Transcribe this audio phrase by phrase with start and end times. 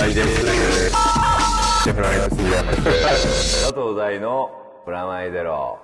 [0.00, 0.46] 大です。
[1.84, 3.64] シェフライの杉山です。
[3.68, 4.50] 佐藤大の
[4.86, 5.78] プラマイゼロ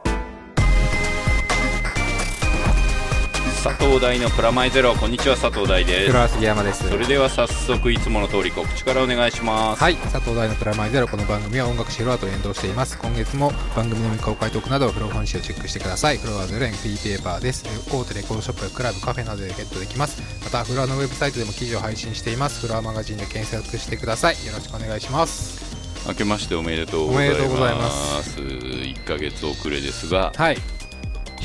[3.67, 4.95] 佐藤大のプラマイゼロ。
[4.95, 6.13] こんにちは佐藤大です。
[6.13, 6.89] 黒杉山です。
[6.89, 9.83] それでは早速いつもの通り告知からお願いします。
[9.83, 11.09] はい佐藤大のプラマイゼロ。
[11.09, 12.97] この番組は音楽シェフロアと連動しています。
[12.97, 16.19] 今月も番組の未公開トークなどフロー本誌をチェックしてください。
[16.19, 17.65] フロアゼロ円フリーペーパーです。
[17.93, 20.23] 大手レコードショップやクラブカフェなどでゲットできます。
[20.45, 22.65] またフロアのウェブサイトでも記事を配信しています。
[22.65, 24.35] フロアマガジンで検索してください。
[24.47, 26.07] よろしくお願いします。
[26.07, 27.41] 明けましておめでとうございます。
[27.41, 28.31] おめでとうございます。
[28.39, 30.33] 1ヶ月遅れですが。
[30.37, 30.76] はい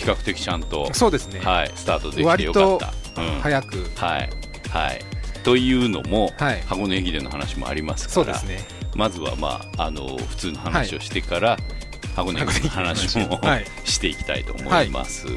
[0.02, 3.40] 比較的ちゃんとそうですね、はいスタートできて割よかっとた、うん。
[3.42, 3.78] 早く。
[3.96, 4.30] はい
[4.70, 5.02] はい。
[5.44, 6.62] というのも、はい。
[6.62, 8.68] 箱根駅伝の話もありますからそうですね。
[8.96, 11.58] まずはまああの普通の話をしてから、
[12.16, 13.66] 箱根駅伝の話も、はい。
[13.86, 15.28] していきたいと思います。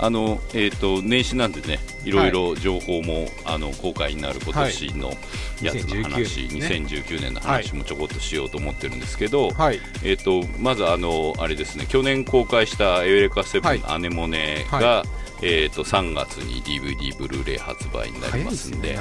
[0.00, 5.12] あのえー、と年始なんでね、いろいろ情報も、あの公開になる今年の
[5.60, 6.66] やつの話、2019年ね。
[6.86, 9.80] 2019年の話もちょこっとしようと思ってるんですけど、はい。
[10.04, 13.78] えー、とまずあのあれですね去年公開したエウレカセブはい。
[13.78, 15.04] ンのアネモネが、は
[15.42, 18.98] えー、と3月に DVD ブルーレイ発売になりますんで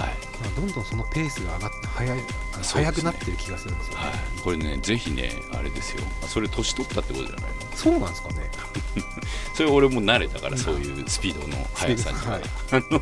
[0.00, 0.12] はい。
[0.56, 2.84] どんどんそのペースが上がって早いあのそうですね。
[2.84, 4.12] 早くなってる気がするんですよね、はい、
[4.42, 6.02] これねぜひねあれですよ。
[6.26, 7.76] それ年取ったってことじゃないの？
[7.76, 8.50] そうなんですかね。
[9.54, 12.42] それ俺も慣れたからそういうスピードの速さには、はい。
[12.72, 13.00] あの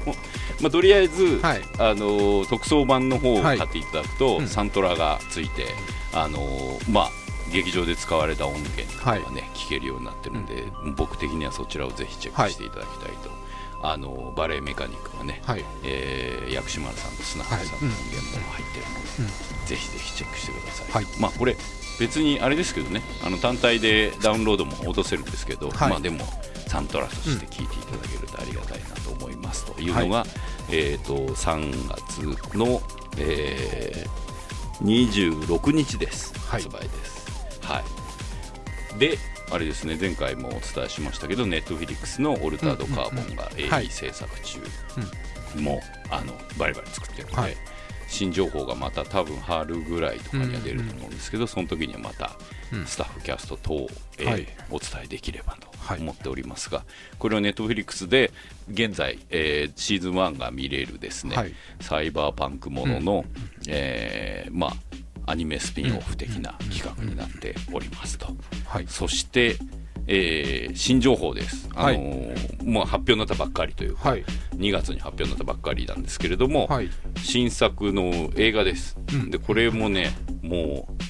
[0.61, 1.63] まあ、とりあえず、はい。
[1.79, 4.49] あの特装版の方をはい買っていただくと、うん。
[4.49, 5.75] サントラがついて
[6.13, 7.11] あのまあ
[7.53, 13.31] 劇場で使われた音源とかがね、聞けるようになってるんで、僕的にはそちらをぜひチェックしていただきたいと、
[13.83, 15.65] あのバレエメカニックがね、はい。
[15.85, 21.21] えー薬師丸さんと砂原さんの音源も入ってるので、ぜひぜひチェックしてください、はい。
[21.21, 21.57] まあこれ
[22.01, 25.91] 別にあれですけどねあの単体でダウンロードも落とせるんですけど、はい。
[25.91, 26.25] まあでも
[26.67, 30.25] サントラとして聴いていただけるとありがたいなと思いますというのが、
[30.71, 32.81] えー、と3月の、
[33.19, 36.63] えー、26日です、はい。
[36.63, 37.21] 発売です。
[37.63, 37.83] は
[38.97, 39.19] い、で
[39.51, 43.51] あれですね前回もお伝えしましたけどネットフィリックスの「オルタードカーボン」がは
[43.81, 44.59] い AE 制作中、
[45.61, 45.81] もう
[46.11, 47.57] あのバリバリ作ってるので、はい。
[48.09, 52.33] 新情報がまた多分春ぐらいとかには出ると思うんですけど、その時にはまた
[52.73, 52.85] うん。
[52.87, 53.89] スタッフキャスト等、
[54.19, 54.47] えーはい。
[54.71, 56.01] お伝えできればとはい。
[56.01, 56.85] 思っておりますが、
[57.21, 58.33] これはネットフィリックスで
[58.73, 61.55] 現在、えーシーズン1が見れるですね、はい。
[61.81, 63.25] サイバーパンクものの、
[63.69, 64.77] えーまあ
[65.27, 68.29] アニメスピンオフ的な企画になっておりますと。
[68.67, 68.87] はい。
[68.89, 69.57] そして、
[70.07, 74.25] えー新情報です、あのーもう発表になったばっかりというか、はい。
[74.57, 76.91] 2月に発表になったばっかりなんですけれども、はい。
[77.23, 79.31] 新作の映画です、うん。
[79.31, 80.11] でこれもね
[80.43, 81.03] もう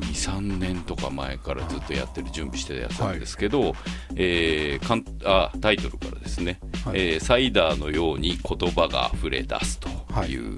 [0.00, 3.74] 23年とか前からずっとやってる準備してるやつなんですけど、
[4.14, 7.00] えーかんあタイトルからですね、はい。
[7.00, 9.88] えーサイダーのように言葉が溢れ出すと
[10.24, 10.56] いう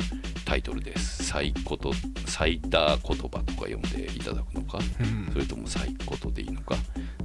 [0.49, 1.93] タイトルです、サイこと
[2.27, 5.31] サイダー言葉とか読んでいただくのか、うん。
[5.31, 6.75] それともサイコトでいいのか。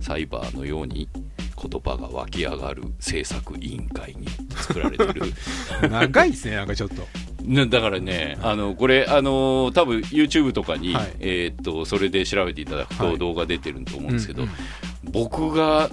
[0.01, 5.21] サイバーのように言葉が湧き上がる制作委員会に作られてる。
[5.89, 7.07] 長いですねなんかちょっと。
[7.43, 11.13] ね、だからね、あのこれ、あの多分 YouTube とかに、はい。
[11.21, 13.11] えーっとそれで調べていただくはい。
[13.13, 15.11] と動画出てると思うんですけど、うんうん。
[15.13, 15.89] 僕が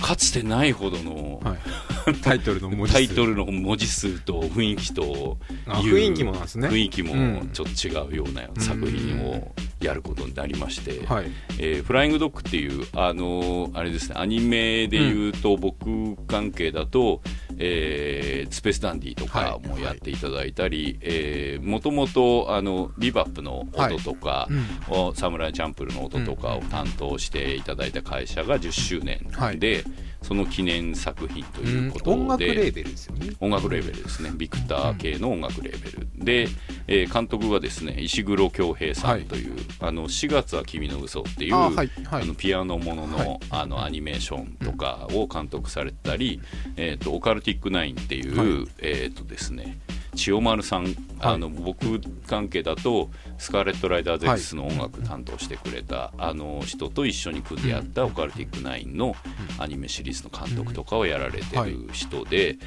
[0.00, 2.94] かつてないほどのはい、タイトルの文字数。
[2.94, 6.68] タイトルの文字数と雰囲気と雰囲気もなんですね。
[6.68, 7.50] 雰囲気もうん。
[7.52, 11.26] ちょっと違うような作品をやることになりまして、はい。
[11.58, 17.20] えーフライングドッグっていう、あのーあれですね、アニメで言うと、僕関係だと、
[17.58, 19.68] えースペースダンディとかはい。
[19.68, 24.48] もやっていただいたり、えーもともと、あの、ビバップの音とか、
[24.88, 29.26] をサムライチャンプルの音とかを担当していただいた会社が10周年
[29.58, 29.84] で、
[30.22, 33.28] その記念作品ということで、音楽レーベルですよね。
[33.40, 36.48] 音楽レーベルですね、ビクター系の音楽レーベル、で、
[36.86, 42.26] えー監督がですね石黒恭平さんという、あの4月は君の嘘っていうああ、はいはい。
[42.26, 43.38] のピアノものの,、はい。
[43.50, 46.40] あのアニメーションとかを監督されてたり、
[46.76, 48.68] えー、とオカルティックナインっていう、はい。
[48.78, 49.78] えーとですね、
[50.16, 59.14] 千代丸さん、あの僕関係だとスカーレット・ライダー X の音楽担当してくれた、あの人と一緒に組んでやったオカルティックナインの
[59.58, 62.58] アニメシリーズの監督とかをやられてる人で、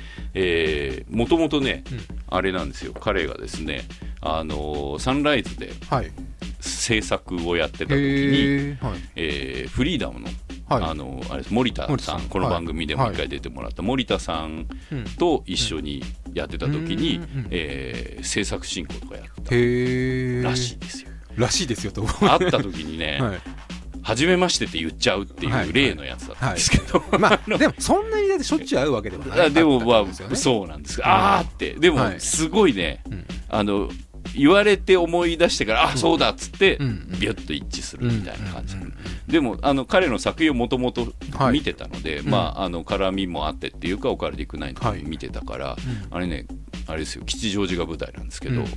[1.10, 1.84] もともとね、
[2.30, 2.94] あれなんですよ。
[2.94, 3.82] 彼がですね
[4.22, 6.12] あのサンライズではい。
[6.62, 9.00] 制作をやってた時に、はい。
[9.16, 10.28] えーフリーダムの,、
[10.70, 10.84] はい。
[10.84, 17.22] あのあれ森田さんこの番組でも一回出てもらった森田さんうんと一緒にやってた時に、う
[17.52, 21.10] えー制作進行とかやったらしいですよ。
[21.36, 23.40] らしいですよと会った時にね、 はい。
[24.02, 25.70] 初めましてって言っちゃうっていはい。
[25.70, 29.40] う例のやつだったんですけど、まあ でもそんなにだってしょっちゅう会うわけでもない。
[29.48, 31.00] あでもまあ、そうなんです。
[31.00, 32.20] が、あーってでもはい。
[32.20, 33.26] すごいね、うん。
[33.50, 33.90] あの
[34.36, 37.08] 言われて思い出してから、あそうだっつって、うん。
[37.20, 38.76] ビュッと一致するみたいな感じ、
[39.28, 41.54] でもあの彼の作品をもともとはい。
[41.54, 45.04] 見てたので、まああの絡みもあってっていうかオカルティックナインとかはい。
[45.04, 45.78] 見てたから、ん。
[46.12, 46.46] あれね
[46.90, 48.68] あれですよ吉祥寺が舞台なんですけど、うんうん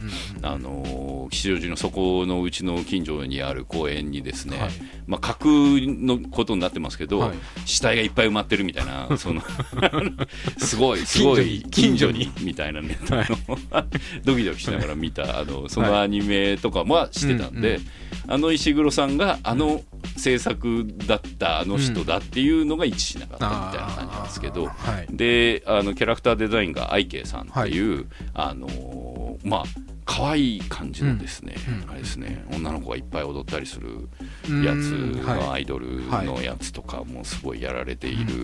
[0.42, 4.70] あのー吉祥寺のそこのうちの近所にある公園にですね、はい。
[5.06, 5.50] まあ、架空
[5.86, 7.36] のことになってますけど、はい。
[7.64, 9.42] 死体がいっぱい埋まってるみたいなその
[10.58, 12.12] すごいすごい近所に。
[12.12, 13.24] にみたいなネタの
[14.24, 18.32] ドキドキしながら見たあのそのアニメとかもしてたんで、うんうん。
[18.34, 19.82] あの石黒さんがあの
[20.16, 24.96] 制作だったあの人だっていうのが一致しなかったみたいな感じなんですけど、あー。
[24.96, 25.06] はい。
[25.10, 28.01] であのキャラクターデザインが愛慶さんっていう、
[28.34, 29.64] あのーまあ
[30.04, 31.90] 可愛い感じのですね、うんうん。
[31.90, 34.08] あれですね女の子がいっぱい踊ったりする
[34.50, 35.48] うんやつのはい。
[35.50, 38.34] アイドルのやつとかもすごいやられている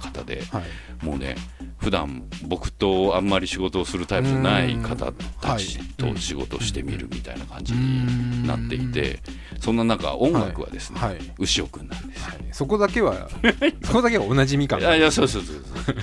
[0.00, 1.04] 方で、はい。
[1.04, 1.36] もうね
[1.78, 9.18] 普段僕とあんまり仕事をするタイプじゃない方たちと仕事をしてみるみたいな感じになっていて
[9.60, 11.10] そんな中音楽はですね、はい。
[11.10, 11.32] はい。
[11.38, 12.32] 牛尾くんなんですよ。
[12.52, 13.28] そこだけは
[13.84, 15.56] そこだけはおなじみ感いやいやそうそうそう
[15.86, 15.96] そう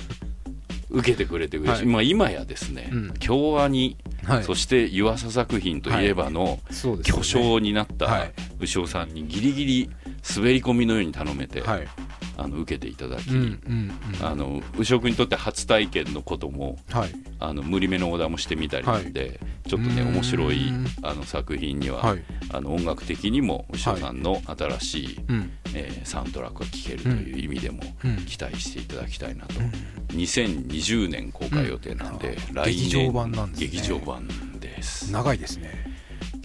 [0.90, 1.86] 受けてくれて嬉しい、はい。
[1.86, 3.14] まあ、今やですね、うん。
[3.18, 4.44] 京アニ、はい。
[4.44, 6.58] そして湯浅作品といえばの
[7.02, 8.32] 巨匠になったはい。
[8.60, 9.90] 牛尾さんにギリギリ
[10.36, 11.88] 滑り込みのように頼めて、はい
[12.36, 14.26] あの受けていただき、うんうんうん。
[14.26, 17.12] あの牛尾君にとって初体験のこともはい。
[17.38, 20.72] あの無理めのオーダーもしてみたりなんで、ちょっとね面白い
[21.02, 22.22] あの作品には、はい。
[22.52, 25.50] あの音楽的にも牛尾さんの新しい、うん。
[25.74, 28.16] えーサウンドラックが聴けるという意味でもうん。
[28.26, 29.54] 期待していただきたいなと、
[30.14, 32.54] 2020年公開予定なんで、うん。
[32.54, 33.66] 来年劇場版なんですね。
[33.66, 34.28] 劇場版
[34.60, 35.12] です。
[35.12, 35.95] 長いですね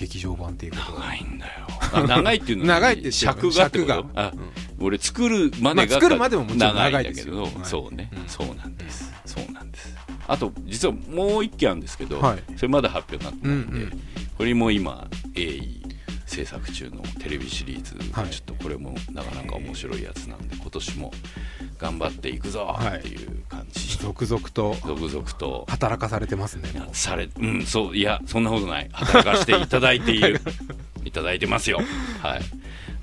[0.02, 1.52] 劇場版っていうことは長いんだよ。
[1.94, 4.04] あ 長いっていうのは長いって尺が尺が。
[4.16, 4.34] あ、
[4.80, 7.52] 俺作るまでが、まあ作るまでももちろん長いんだけど、はい。
[7.64, 8.24] そうね、うん。
[8.28, 9.14] そうなんです。
[9.26, 9.96] そうなんです。
[10.28, 12.44] あと実はもう一件あるんですけど、はい。
[12.56, 13.98] それまだ発表になってないんで、
[14.38, 15.81] これも今鋭意
[16.32, 18.30] 制作中のテレビシリーズ、はい。
[18.30, 21.12] ちょっとこれもなかなか面白いやつなんで今年も
[21.78, 24.76] 頑張っていくぞっていう感じ、続々と。
[24.86, 25.66] 続々と。
[25.70, 26.70] 働かされてますね。
[26.94, 28.90] されうんそういやそんなことない。
[28.94, 30.40] 働かせていただいている。
[31.04, 31.12] い。
[31.12, 31.82] ただいてますよ。
[32.22, 32.42] はい。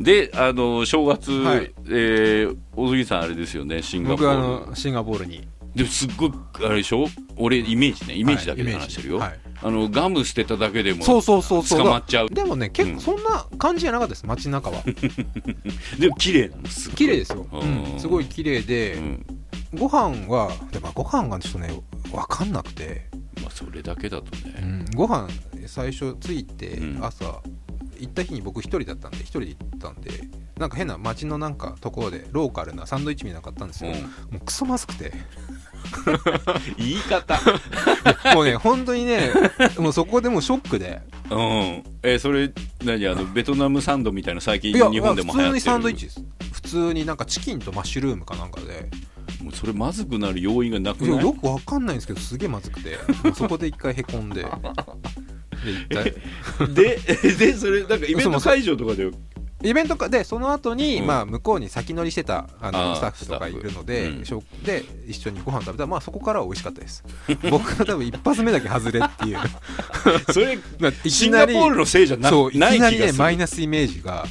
[0.02, 1.70] であの正月、はい。
[1.90, 5.46] えー大杉さんあれですよねシンガポ僕はあールのシンガポールに。
[5.74, 6.32] でもすっごい
[6.64, 7.06] あれでしょ？
[7.36, 11.78] 俺イメージねイメージだけではい話してるよ、はいあのガム捨てただけでもそうそうそうそう。
[11.80, 12.28] 捕まっちゃう。
[12.28, 12.96] でもね結うん。
[12.96, 14.82] 構そんな感じじゃなかったです街中は。
[15.98, 16.90] でも綺麗なのす。
[16.90, 17.92] 綺麗ですよ、うん。
[17.92, 18.00] うん。
[18.00, 19.26] すごい綺麗で、うん。
[19.74, 21.70] ご飯はでもご飯がちょっとね
[22.10, 23.06] 分かんなくて、
[23.42, 25.28] まあそれだけだとね、ご飯
[25.66, 27.04] 最初着いてうん。
[27.04, 27.42] 朝、
[27.98, 30.10] 行った日に僕一人だったんで一人で行ったんで
[30.56, 34.00] なんか変な街のなんかところでローカルなサンドイッチみたいなの買ったんですよ、うん。
[34.02, 35.12] もうクソまずくて
[36.78, 37.38] 言い方。
[38.34, 39.30] もうね本当にね
[39.78, 41.00] もうそこでもうショックで。
[41.30, 41.38] うん。
[42.02, 42.52] えーそれ
[42.84, 45.60] 何あのベトナムサンドみたいな最近いや日本でも普通に流行ってる。
[45.60, 46.22] サンドイッチです。
[46.52, 48.88] 普通になんかチキンとマッシュルームかなんかで。
[49.42, 51.08] もうそれまずくなる要因がなくい？
[51.08, 52.98] やないよくわかんないんですけどすげえまずくて。
[53.22, 54.44] もうそこで一回へこんで。
[56.74, 59.10] でででそれなんかイベント会場とかで
[59.62, 61.06] イベントかでその後に、うん。
[61.06, 64.24] まあ向こうに先乗りしてたあのスタッフとかいるので、スタッフ。
[64.24, 67.04] しょで一緒にご飯食べたらまあそこからは美味しかったです。
[67.50, 69.38] 僕は多分一発目だけ外れっていう。
[70.32, 74.24] それまあいシンガポールのせいじゃなそういないきなりねマイナスイメージが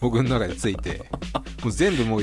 [0.00, 1.04] 僕の中でついて
[1.62, 2.22] もう全部もう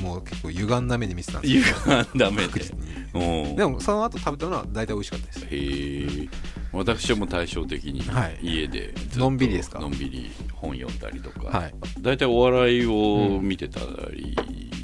[0.00, 2.48] もう結構歪んだ目で見てたんですゆよがダメで。
[2.48, 3.46] 確実に。
[3.48, 3.56] うん。
[3.56, 5.38] でもその後食べたのは大体美味しかったです。
[5.44, 6.28] へえ。
[6.72, 8.38] 私はもう対照的にはい。
[8.42, 9.78] 家でのんびりですか？
[9.78, 11.74] のんびり本読んだりとか、はい。
[12.00, 13.80] 大体お笑いを見てた
[14.12, 14.34] り、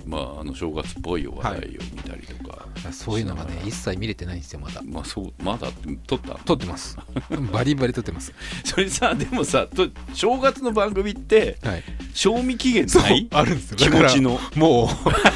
[0.09, 4.81] まああの正月っぽいお笑いを見たりとか、そういうのがね一切見れてないんですよまだ。
[4.83, 5.69] まあそうまだ
[6.07, 6.41] 撮ったの？
[6.47, 6.97] 撮ってます。
[7.53, 8.33] バリバリ撮ってます。
[8.65, 11.83] それさでもさと正月の番組ってはい。
[12.15, 13.29] 賞味期限ない？
[13.31, 13.77] あるんですよ。
[13.77, 14.41] 気持ちの。
[14.57, 14.88] も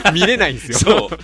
[0.09, 0.79] う 見れないんですよ。
[0.79, 1.19] そう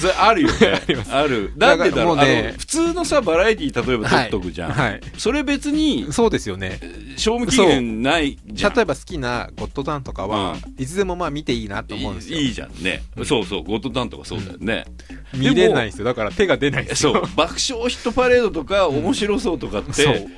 [0.00, 0.82] それあるよね。
[1.12, 1.52] ある。
[1.56, 4.90] なんでだろね普通のさバラエティー例えば撮っとくじゃん、はい。
[4.92, 6.80] はいそれ別にそうですよね。
[7.16, 8.74] 賞味期限ないじゃん。
[8.74, 12.38] 例えば好きなゴッドタンとかは、ういつでもまあ見ていいなと思うんですよ。
[12.38, 14.86] いいじゃんね、そうそうゴッドタンとかそうだよね、
[15.34, 16.04] 見れないんですよ。
[16.06, 17.12] だから手が出ないんですよ。
[17.12, 20.30] そう爆笑ヒットパレードとか面白そうとかって、そう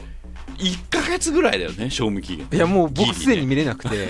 [0.58, 2.46] 1か月ぐらいだよね賞味期限。
[2.52, 4.08] いやもう僕すでに見れなくて。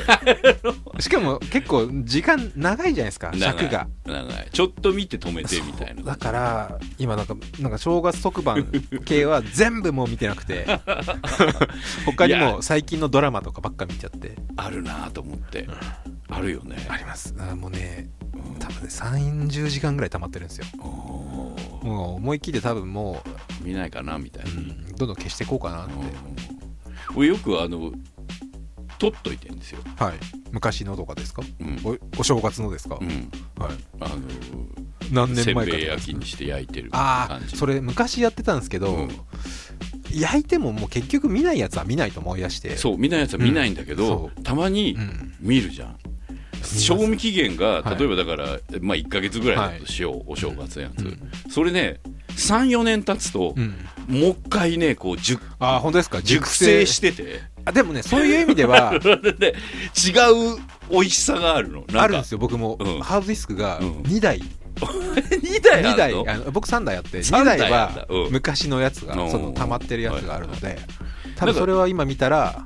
[1.00, 3.88] しかも結構時間長いじゃないですか尺が。
[4.04, 4.48] 長い。
[4.52, 6.02] ちょっと見て止めてみたいな。
[6.02, 8.66] だから今なんかなんか正月特番
[9.04, 10.66] 系は全部もう見てなくて。
[12.04, 14.36] 他にも最近のドラマとかばっか見ちゃって。
[14.56, 15.66] あるなと思って、
[16.28, 16.76] あるよね。
[16.88, 17.34] あります。
[17.38, 18.10] あもうね
[18.58, 20.66] 多分ね30時間ぐらい溜まってるんですよ
[21.82, 23.22] もう思い切って多分も
[23.62, 25.94] 見ないかなみたいうな、うんどんどん消していこうかなって。
[25.94, 26.00] うん
[27.14, 27.92] 俺よくあの
[28.98, 30.12] 取っといてんですよ、はい。
[30.52, 31.42] 昔のとかですか？
[31.60, 31.80] うん。
[31.84, 33.74] おお正月のですか、うん、はい。
[34.00, 34.16] あの
[35.10, 35.76] 何せん年前かとか。
[35.76, 39.10] べい焼きにして焼いてるああそれ昔やってたんですけど、うん。
[40.14, 42.76] 焼いてももう結局見ないやつは見ないと思い出して。
[42.76, 44.42] そう見ないやつは見ないんだけど、うん。
[44.42, 45.34] たまにうん。
[45.40, 46.01] 見るじゃん、す
[46.62, 47.98] 賞味期限がはい。
[47.98, 48.46] 例えばだから、
[48.80, 51.30] まあ、1か月ぐらいだとしよう、お正月のやつ、うん。
[51.50, 52.00] それね
[52.36, 53.74] 34年経つと、うん。
[54.08, 56.20] もう一回ねこう熟ああ本当ですか？
[56.22, 57.40] 熟成してて。
[57.64, 58.98] あでもねそういう意味では
[59.38, 59.54] で
[59.96, 60.58] 違う
[60.90, 61.84] 美味しさがあるの。
[61.94, 63.00] あるんですよ僕も、うん。
[63.00, 63.92] ハードディスクがうん。
[64.02, 64.40] 2台、
[64.80, 66.28] 2台あ2台。
[66.28, 69.30] あの僕3台あって2三台台は昔のやつが、うん。
[69.30, 70.76] その溜まってるやつがあるので、はい
[71.36, 72.64] 多分それは今見たら、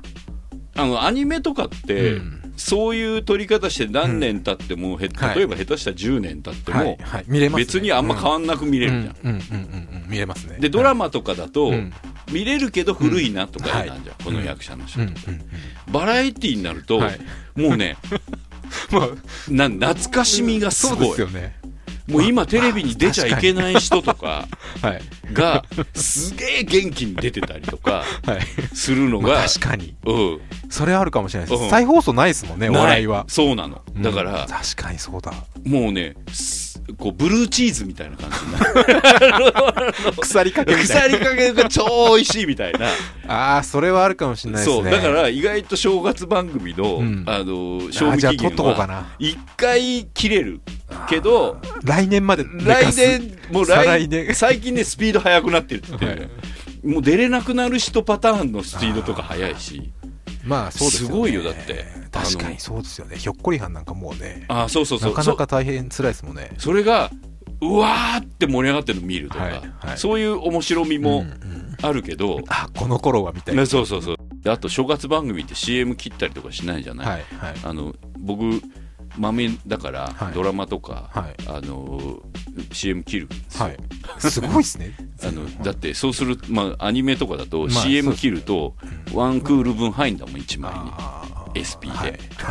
[0.75, 5.35] あのアニメとかって、うんそういう撮り方して何年経っても、へはい。
[5.35, 6.97] 例えば下手したら10年経っても、はい。
[6.99, 9.31] はい、見れます、ね、別にあんま変わんなく見れるじゃん、うん。
[9.31, 9.35] うん。
[9.35, 9.41] うん。
[9.41, 10.01] うん。
[10.03, 10.09] うん。
[10.09, 10.57] 見れますね。
[10.59, 11.93] でドラママとかだと、うん。
[12.31, 14.23] 見れるけど古いなとかなんじゃん、はい。
[14.23, 15.07] この役者の人、うん。
[15.07, 15.13] うん。
[15.91, 17.19] バラエティーになると、はい。
[17.55, 17.97] もうね
[18.91, 19.07] まあ。
[19.49, 21.55] な懐かしみがすそうでごいすよね
[22.07, 24.47] もう今テレビに出ちゃいけない人とか
[24.81, 25.01] はい
[25.33, 28.75] がすげえ元気に出てたりとかはい。
[28.75, 29.95] するのまが、あ確かに。
[30.05, 30.41] うん。
[30.69, 31.69] それはあるかもしれないです、うん。
[31.69, 33.25] 再放送ないですもんねお笑いは。
[33.27, 33.81] そうなの。
[33.99, 34.25] だかうん。
[34.25, 35.33] ら、確かにそうだ。
[35.65, 36.66] もうねす
[36.97, 39.93] こうブルーチーズみたいな感じになる。
[40.21, 42.79] 腐りかけみたい腐りかけが超美味しいみたいな。
[42.79, 42.87] な
[43.27, 44.83] ああそれはあるかもしれないですね。
[44.83, 47.23] そうだから意外と正月番組の,、うん。
[47.27, 50.61] あの賞味期限はな1回切れる
[51.09, 52.97] けど来年まで来す。
[52.97, 54.33] 年もう再来来年。
[54.35, 56.29] 最近ねスピード速くなってるってはい。
[56.83, 59.91] もう出れなくなる人パターンのスピードとか速いし
[60.47, 61.15] まあそうですよね。
[61.15, 61.85] すごいよだって。
[62.11, 63.17] 確かにそうですよね。
[63.17, 65.11] ひょっこりはんなんかもうねああそうそうそう。
[65.11, 66.51] なかなか大変辛いですもんね。
[66.57, 67.11] そそれが
[67.61, 69.97] うわーって盛り上がってるの見るとか、はいはい。
[69.97, 71.67] そういう面白みうんもうん。
[71.79, 73.61] あるけど、あこの頃はみたいな。
[73.61, 74.17] ねそうそうそう。
[74.41, 77.55] であと正月番組って CM 切ったりとかしないじゃない、はいはい。
[77.63, 78.61] あの僕
[79.17, 80.33] まめだから、はい。
[80.33, 81.35] ドラマとか、はい。
[81.47, 82.21] あの
[82.71, 83.77] CM 切るんですよ、はい。
[84.19, 84.95] すごいですね。
[85.23, 88.75] あのだってそうする、まあ、アニメとかだとまあ CM 切ると
[89.13, 90.91] ワンクール分入んだもん1枚に。
[91.57, 91.97] SP で。
[91.97, 92.09] はい。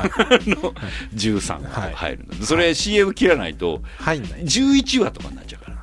[0.08, 0.49] はい。
[0.50, 0.73] の
[1.14, 4.42] 13個はい入るの、それ CM 切らないと入んない。
[4.42, 5.76] 11話とかになっちゃうから。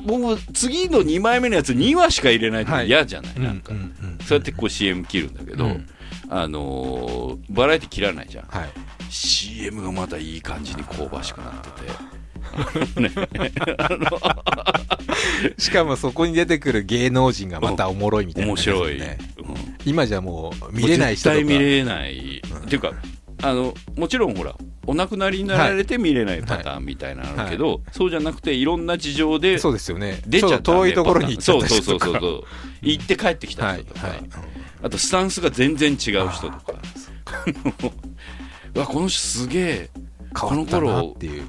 [0.00, 5.86] もうもう次の2枚目のやつ2話しか入れないと嫌じゃない、なんか、うんうんうんそうやってこう CM 切るんだけど、うん。
[6.28, 8.44] あのーバラエティ切らないじゃん。
[8.46, 8.68] はい
[9.10, 12.20] CM がまたいい感じに香ばしくなってて。
[15.58, 19.54] しかもそこに出てくる芸能人がまたおもろいみたいな面感じです白い、ねうん。
[19.84, 21.36] 今じゃもう見れない人とか。
[21.36, 22.92] 絶対見れない、っていうか
[23.42, 24.54] あのもちろんほら
[24.86, 30.20] お亡くなりになられて見れないパターンみたいなのあるけど、そうじゃなくていろんな事情でそうですよね。
[30.26, 32.44] 出ちゃった遠いところに行っちゃったそうそうそうそう
[32.82, 34.20] 行って帰ってきたはい人とか、はい。
[34.82, 35.96] あとスタンスが全然違う
[36.30, 36.72] 人とか。
[36.72, 36.76] う
[38.74, 39.90] わこの人すげえ
[40.38, 41.48] 変わったなっていう。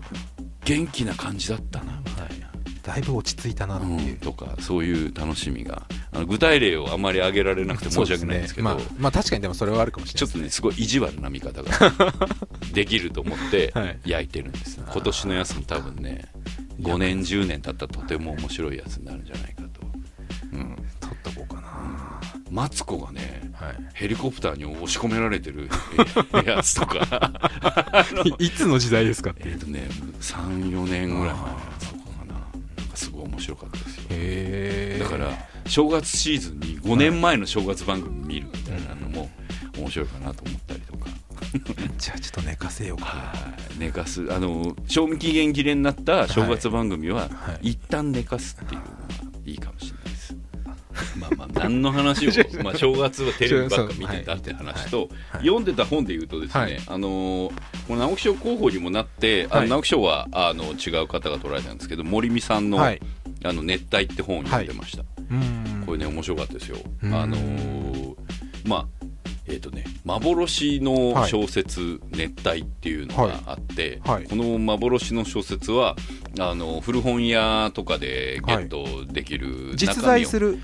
[0.63, 2.51] 元気な感じだったなみたいな。
[2.83, 3.89] だいぶ落ち着いたなってう。
[3.89, 5.83] んいう、とかそういう楽しみが。
[6.11, 8.69] あの具体例をあまり挙げられなくて申し訳ないんですけど。
[8.69, 11.71] ねまあ、まあ確かにでもそれはあるかもしれないちょっとねすごい意地悪な見方が
[12.73, 13.99] できると思ってはい。
[14.05, 16.25] 焼いてるんです、今年のやつも多分ね
[16.79, 19.81] 5年10年経ったらとても面白いやつになるんじゃないかと、
[20.53, 21.60] うん、取っとこうかな、
[22.51, 23.75] マツコがねはい。
[23.93, 25.69] ヘリコプターに押し込められてる
[26.45, 27.31] え やつとか。
[28.39, 29.87] いつの時代ですかえっとね
[30.19, 32.33] 34年ぐらい前のやつとかかな。
[32.33, 35.03] なんかすごい面白かったですよ。
[35.03, 35.31] だから
[35.65, 39.29] 正月シーズンに5年前の正月番組見るみたいなのも
[39.77, 41.07] 面白いかなと思ったりとか、
[41.97, 43.05] じゃあちょっと寝かせようか。
[43.05, 43.33] は
[43.75, 43.79] い。
[43.79, 44.27] 寝かす。
[44.33, 47.69] あの賞味期限切れになった正月番組は、はい。
[47.71, 48.91] 一旦寝かすっていうのが
[49.45, 50.00] いいかもしれない。
[51.17, 52.31] まあまあ何の話を、
[52.63, 55.09] まあ、正月はテレビばっか見てたって話と、はい
[55.41, 56.79] 読んでた本で言うとですね、はい。
[56.87, 57.51] あのー
[57.87, 62.99] この直木賞候補にもなって、あのはい直木賞はあの違う方が取られたんですけど森美さんの,、はい。
[63.43, 65.03] あの熱帯って本を読んでました。
[65.29, 65.83] うん。
[65.85, 66.77] これね面白かったですよ。
[67.03, 67.31] あうん。
[67.31, 68.15] のー
[68.65, 69.05] まあ
[69.51, 74.15] えーとね、幻の小説「熱帯」っていうのがあって、はい。
[74.15, 75.95] はいこの幻の小説は
[76.39, 80.59] あの古本屋とかでゲットできる実在する？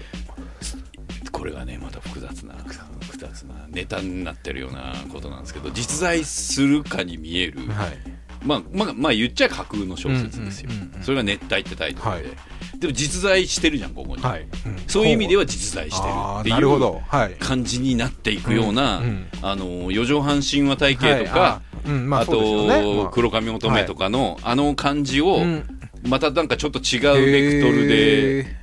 [1.33, 7.97] これがねまた複雑な複雑なネタになってるようなことなんですけど実在するかに見える、はい。
[8.43, 11.03] まあまあまあ言っちゃ架空の小説ですよ、うんうんうんうん。
[11.03, 12.37] それが「熱帯」ってタイトルで、はい
[12.79, 19.27] でも実在してるじゃんここに、はい、うんそういう意味では実在してるっていう感じになっていくような、うんうん。
[19.41, 21.49] あの四畳半神話体系とか、はい。
[21.49, 23.09] あうんまああとあ。
[23.11, 25.63] 黒髪乙女とかの、あの感じを、うん。
[26.07, 28.57] またなんかちょっと違うベクトルでへ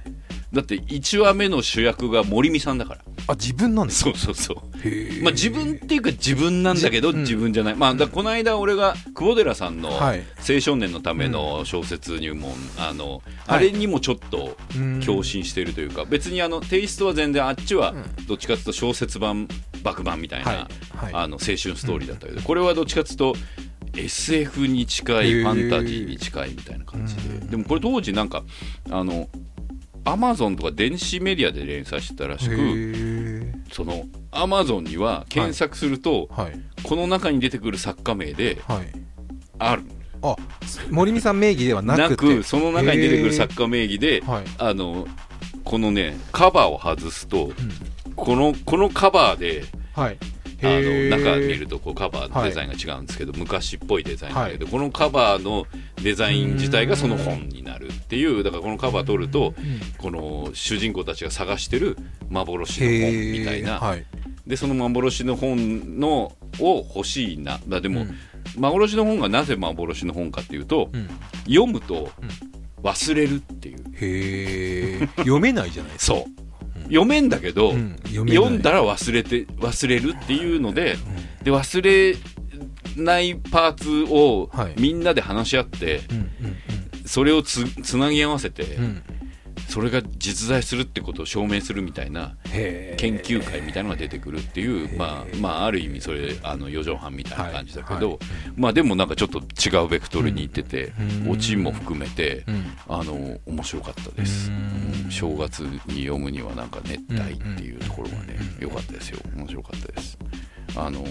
[0.53, 4.57] だって1話目の主役が森美さんだからあ自分なんですそうそうそう。
[5.23, 10.23] まあ、自分っていうか自分なんだけど自分じゃない、まあ、だこの間俺が久保寺さんのはい。
[10.49, 13.57] 青少年のための小説入門、あのはい。
[13.57, 15.01] あれにもちょっとうん。
[15.01, 18.27] 共振しているというか別にあのテイストは全然あっちはうん。
[18.27, 19.49] どっちかというと小説版
[19.83, 20.69] 爆版みたいな、
[21.13, 23.35] あの青春ストーリーだったけど、これはどっちかというと
[23.97, 27.51] SF に近いファンタジーに近いみたいな感じで、うん。
[27.51, 28.43] でもこれ当時なんか
[28.91, 29.29] あの
[30.07, 33.14] アマゾンとか電子メディアで連載してたらしへくー
[33.73, 36.61] そのアマゾンには検索すると、はい。
[36.83, 38.93] この中に出てくる作家名ではい。
[39.59, 39.83] ある
[40.23, 40.37] あ
[40.91, 42.17] 森美さん名義ではななくて。
[42.17, 44.45] くその中に出てくる作家名義ではい。
[44.59, 45.07] あの
[45.65, 47.53] このねカバーを外すと
[48.17, 50.19] このこのカバーではい
[50.67, 55.67] あの中見るとこうカバーのデザインが違うんですけど、昔っぽいデザインだけど、はこのカバーの
[56.03, 59.55] デザイン自体がその本になるっていうだからこのカバー取ると
[59.99, 61.97] この主人公たちが探してる
[62.29, 64.05] 幻の本みたいな、はい。
[64.47, 67.61] でその幻の本のを欲しいな。
[67.67, 68.15] だでも、うん。
[68.57, 71.09] 幻の本がなぜ幻の本かっていうと、うん。
[71.47, 72.11] 読むと
[72.83, 73.79] 忘れるっていう。
[73.95, 76.19] へえ読めないじゃないですか。
[76.19, 76.25] そう、
[76.85, 80.97] 読めんだけど、うん読読んだら忘れて忘れるっていうので、
[81.43, 82.17] で忘れ
[82.97, 84.75] ないパーツをはい。
[84.79, 86.01] みんなで話し合って、
[87.07, 88.79] それをつつなぎ合わせて、
[89.69, 98.19] それが実在するってことを証明するみたいな研究会みたいなのが出てくるっていう、まあ、まあある意味それあの四畳半みたいな感じだけど、はい。
[98.57, 100.93] まあでもなんかちょっと違うベクトルに行ってて、
[101.25, 101.31] うん。
[101.31, 102.65] オチも含めて、うん。
[102.89, 109.19] あの面白かったです、うんうん正月に読むにはなんか熱帯っていうところがねうん良かったですよ。
[109.37, 110.19] 面白かったです。
[110.77, 111.05] あの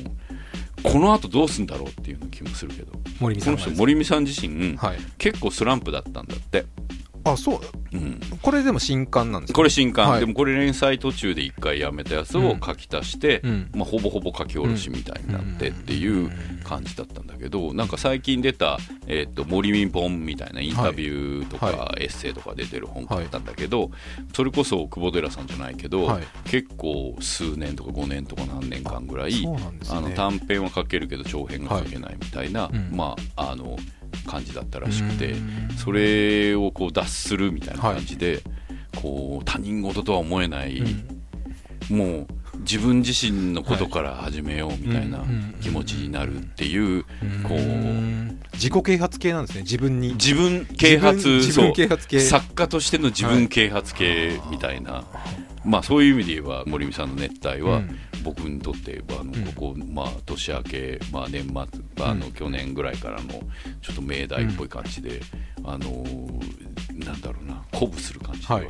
[0.83, 2.91] この後どうすんだろうっていう気もするけど。
[3.19, 4.97] この人森美さん自身、はい。
[5.17, 6.65] 結構スランプだったんだって、
[7.23, 7.61] あそう。
[7.93, 10.19] うん、これでも新刊なんですかこれ新刊、はい。
[10.19, 13.71] でもこれ連載途中で一回やめたやつを書き足して、うん。
[13.75, 16.31] まあ、ほぼほぼ書き下ろしみたいになってっていう
[16.63, 23.91] 感じだったんだけどなんか最近出た「えー、と森ミポン」みたいなインタビューとか、はエッセイとか出てる本があったんだけど、
[24.33, 26.23] それこそ久保寺さんじゃないけど、はい。
[26.45, 29.57] 結構数年とか5年とか何年間ぐらいね。
[29.89, 33.77] あの短編は書けるけど長編が書けないみたいな、うんまああの
[34.27, 35.69] 感じだったらしくてうん。
[35.77, 38.41] それをこう脱するみたいな感じで、
[39.01, 40.81] こう他人事とは思えない、
[41.89, 42.27] もう
[42.59, 45.55] 自分自身のことから始めようみたいなうん。
[45.61, 47.03] 気持ちになるっていう
[47.43, 50.13] こううん自己啓発系なんですね自分に。
[50.13, 52.19] 自分啓発自分自分啓発系。
[52.19, 55.03] そう作家としての自分啓発系みたいな、
[55.65, 57.99] まあそういう意味で言えば森美さんの熱帯は、うん。
[58.23, 59.31] 僕にとってあのうん。
[59.53, 62.31] ここ、まあ、年明け、まあ、年末あの、うん。
[62.31, 63.29] 去年ぐらいからの
[63.81, 65.19] ちょっと命題っぽい感じで、
[65.63, 68.67] あのーなんだろうな鼓舞する感じでは、はい。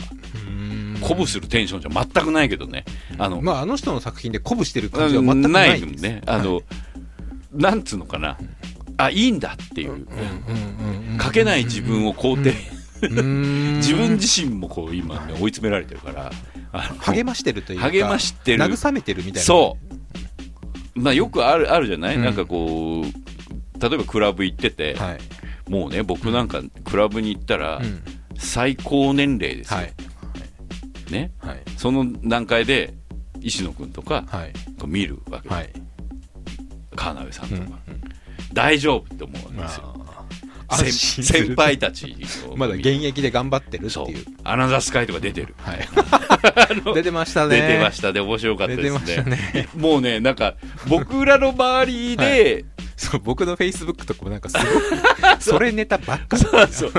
[0.96, 2.86] 鼓舞するテンションじゃ全くないけどね。
[3.18, 6.02] あの、まああの人の作品で鼓舞してる感じは全くないです。
[6.02, 6.62] ねあの、
[7.52, 8.38] なんつうのかな。
[8.98, 10.08] あいいんだっていう、
[11.22, 12.54] 書けない自分を肯定、
[13.08, 13.76] うん。
[13.84, 16.32] 自分自身もこう今、ね、追い詰められてるから
[16.74, 18.64] 励ましてるというか励ましてる。
[18.64, 19.42] 慰めてるみたいな。
[19.42, 19.78] そ
[20.96, 21.00] う。
[21.00, 22.24] まあよくあるあるじゃない、うん。
[22.24, 25.72] なんかこう例えばクラブ行ってて、はい。
[25.72, 28.04] もうね僕なんかクラブに行ったらうん。
[28.38, 29.94] 最高年齢ですよ、はい。
[31.12, 31.32] ね？
[31.40, 31.62] はい。
[31.78, 32.94] その段階で
[33.40, 34.54] 石野君とかはい。
[34.88, 35.70] 見るわけ、はい。
[36.96, 38.02] 川辺さんとか、うん。
[38.54, 39.96] 大丈夫って思うんですよ、
[40.68, 42.16] あ先輩たち
[42.48, 44.26] を まだ現役で頑張ってるっていう。
[44.44, 45.56] アナザースカイとか出てる。
[45.58, 45.88] はい
[46.94, 47.62] 出てましたね。
[47.62, 49.24] 出てましたで面白かったですね。
[49.54, 49.70] ね。
[49.76, 50.56] もうねなんか
[50.88, 54.66] 僕らの周りで、そう僕のフェイスブックとかもなんかすごい
[55.40, 56.44] それネタばっかり。
[56.44, 56.92] そうそう。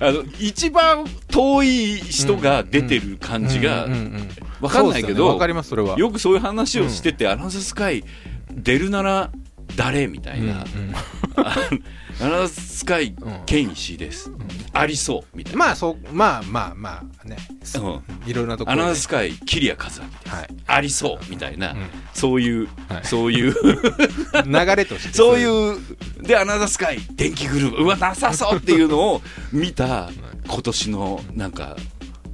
[0.00, 4.28] あの一番遠い人が出てる感じがうんうんうん
[4.60, 5.32] わかんないけどね。
[5.32, 5.98] わかりますそれは。
[5.98, 8.04] よくそういう話をしてて、アナザースカイ
[8.52, 9.30] 出るなら
[9.76, 10.06] 誰？
[10.06, 10.52] みたいな、うんう
[10.90, 10.94] ん
[11.36, 11.56] あ
[12.20, 13.14] アナスカイ
[13.46, 14.30] ケン石井です、
[14.72, 17.36] ありそうみたいな、まあそうまあまあまあね。
[17.76, 18.30] うん。
[18.30, 18.82] いろんなところで。
[18.82, 20.48] アナザースカイ桐谷和明です、はい。
[20.66, 21.86] ありそうみたいな、うん。
[22.12, 23.04] そういう、はい。
[23.04, 23.54] そういう。
[24.46, 25.78] 流れとして そういう。
[26.20, 29.22] でアナザースカイ電気グループうわなさそうっていうのを
[29.52, 30.10] 見た
[30.46, 31.76] 今年のなんか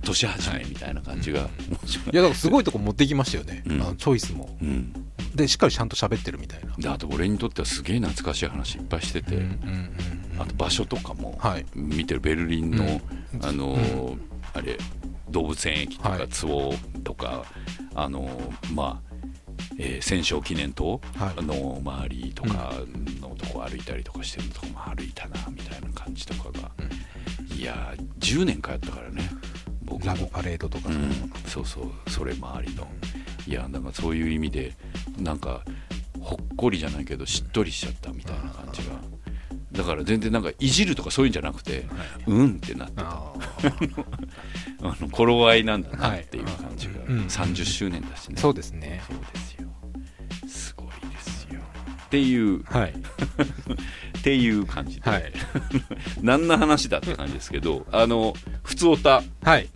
[0.02, 2.10] 年始めみたいな感じが面白い。
[2.12, 3.82] いやだからすごいとこ持ってきましたよね、うん。
[3.82, 4.56] あのチョイスも。
[4.60, 4.92] うん、
[5.34, 6.74] でしっかりちゃんと喋ってるみたいな。
[6.76, 9.90] であと俺にとってはすげえ懐かしい話いっぱいしてて、うんうん
[10.38, 11.66] あと場所とかも、はい。
[11.74, 12.88] 見てるベルリンの、う
[13.36, 13.44] ん。
[13.44, 14.18] あのー
[14.54, 14.78] あれ
[15.28, 16.28] 動物園駅とかはい。
[16.28, 16.72] ツオ
[17.04, 17.44] とか、
[17.94, 19.14] あのーまあ、
[19.76, 21.44] えー戦勝記念塔はい。
[21.44, 22.72] の周りとか
[23.20, 26.70] のとこ歩いたりとかしてるとこも歩いたなみたいな感じとかが、
[27.54, 29.28] いやー10年通ったからね
[29.90, 32.86] 僕もラブパレードとかうん、そうそうそれ周りの。
[33.46, 34.76] いやだからそういう意味で
[35.18, 35.62] なんか
[36.20, 38.94] ほっこりじゃないけどしっとりしちゃったみたいな感じが。
[39.72, 41.86] だから全然なんかいじるとかそういうんじゃなくて
[42.26, 43.02] うんってなってた。
[43.04, 43.32] あ
[44.82, 47.26] あの頃合いなんだなっていう感じが、はいうん。
[47.26, 48.34] 30周年だしね。
[48.36, 49.02] ーそうですね。
[49.06, 49.68] そうですよ。
[50.48, 51.60] すごいですよ。
[52.04, 52.62] っていう。
[52.64, 52.94] はい
[54.20, 55.32] っていう感じで、はい。
[56.20, 59.68] 何の話だって感じですけどあの普通おたはい。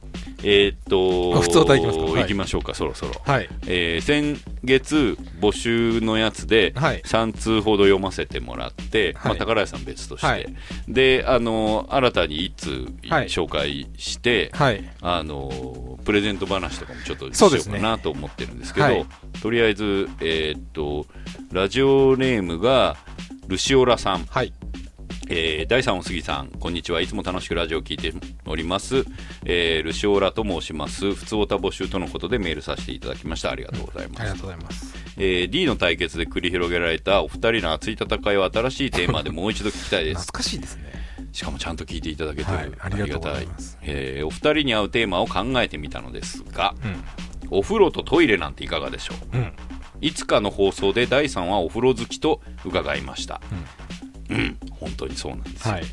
[0.46, 2.04] えーっとあ普通おた行きますか？
[2.04, 2.22] はい。
[2.22, 3.12] 行きましょうかそろそろ。
[3.24, 3.48] はい。
[3.66, 7.00] えー先月募集のやつではい。
[7.02, 9.30] 3通ほど読ませてもらって、はい。
[9.30, 10.46] まあ、宝屋さん別として、はい。
[10.88, 13.28] であの新たに1通はい。
[13.28, 14.84] 紹介して、はい。
[15.00, 19.06] あのプレゼント話とかもちょっとしようかなと思ってるんですけどはい
[19.42, 21.06] とりあえず、えーっと
[21.50, 22.96] ラジオネームが
[23.48, 24.52] ルシオラさんはい
[25.28, 27.00] えー第3お杉さん、こんにちは。
[27.00, 28.12] いつも楽しくラジオを聞いて
[28.44, 29.04] おります。
[29.46, 31.14] えールシオーラと申します。
[31.14, 33.50] 普通おた募集とのことでメールさせていただきました。
[33.50, 34.20] ありがとうございます。
[34.20, 40.20] ありがとうございますえー D の対決で繰り広げられたお二人の熱い戦いを新しいテーマでもう一度聞きたいです。
[40.26, 40.92] 懐かしいですね
[41.32, 47.04] しかもちゃんと聞いていただけてる、はいありがとうございますありがたいえーお二人に合うテーマを考えてみたのですが、うん
[47.50, 49.36] お風呂とトイレなんていかがでしょう？
[49.36, 49.52] うん
[50.04, 53.40] いつかの放送で第3はお風呂好きと伺いました。
[54.28, 55.74] うん、本当にそうなんですよ。
[55.74, 55.84] はい。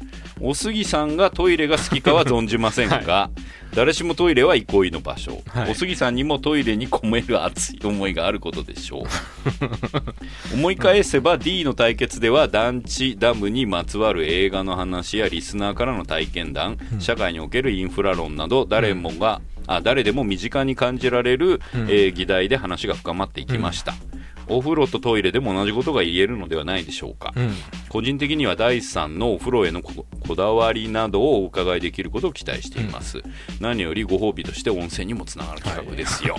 [0.41, 3.29] お杉さんがトイレが好きかは存じませんが、
[3.73, 5.71] 誰しもトイレは憩いの場所、はい。
[5.71, 9.03] お杉さんにもトイレに込める熱い思いがあることでしょう。
[10.55, 23.93] 思い返せば D の対決では団地ダムにまつわる映画の話やリスナーからの体験談、社会におけるインフラ論など誰もが、あ誰でも身近に感じられる、えー議題で話が深まっていきました、
[24.55, 27.53] お風呂とトイレでも同じことが言えるのではないでしょうか、うん。
[27.89, 33.21] 個人的には第3のお風呂へのここだわりなどをお伺いできることを期待しています、
[33.59, 36.35] 何よりご褒美として温泉にもつながる企画ですよ、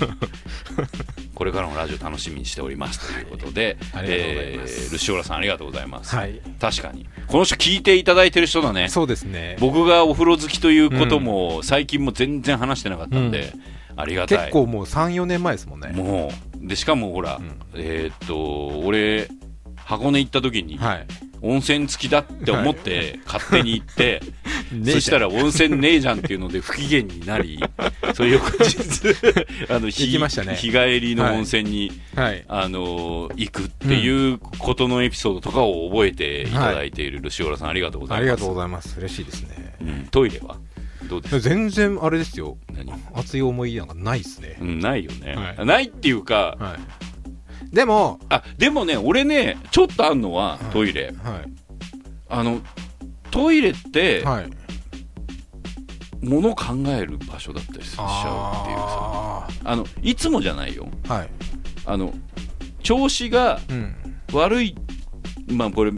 [1.35, 6.40] これからもラジオ楽しみにしておりますということで、ありがとうございえールシオラさんありがとうございます、はい。
[6.61, 7.07] 確かに。
[7.27, 8.88] この人聞いていただいてる人だね。
[8.88, 9.57] そうですね。
[9.59, 13.53] 僕がお風呂好きということも最近も全然話してなかったんで、
[13.96, 14.38] ありがたい。
[14.38, 15.88] 結構もう34年前ですもんね。
[15.94, 17.61] もうでしかもほら、ん。
[17.75, 19.29] えーっと俺
[19.85, 21.07] 箱根行った時に、はい。
[21.44, 24.22] 温泉付きだって思って勝手に行って、
[24.92, 27.59] そしたら温泉ねえじゃんっていうので不機嫌になり
[28.14, 28.77] それ翌日
[29.68, 30.55] あの日ね。
[30.55, 32.44] 日帰りの温泉に、はい。
[32.46, 38.22] あの行くっていうことのエピソードとかを覚えていただいているルシオラさんありがとうございます。
[38.22, 38.94] ありがとうございます。
[39.01, 39.75] 嬉しいですね。
[39.81, 40.09] うん。
[40.12, 40.57] トイレは？
[41.12, 41.40] どうですか？
[41.40, 42.57] 全然あれですよ。
[42.72, 44.57] 何、熱い思いなんかないですね。
[44.61, 45.66] うん、ないよね、はい。
[45.66, 47.75] ないっていうかはい。
[47.75, 50.72] でもあでもね俺ねちょっとあんのははい。
[50.72, 51.44] トイレ、は
[52.29, 52.61] あの
[53.31, 54.51] トイレって、いはい。
[56.25, 58.85] もの考える場所だったりしちゃうっていうさ。
[58.87, 60.88] ああのいつもじゃないよ。
[61.05, 61.29] ーはい。
[61.85, 62.12] あの
[62.83, 63.94] 調子がうん。
[64.33, 64.75] 悪い
[65.48, 65.92] まあこれ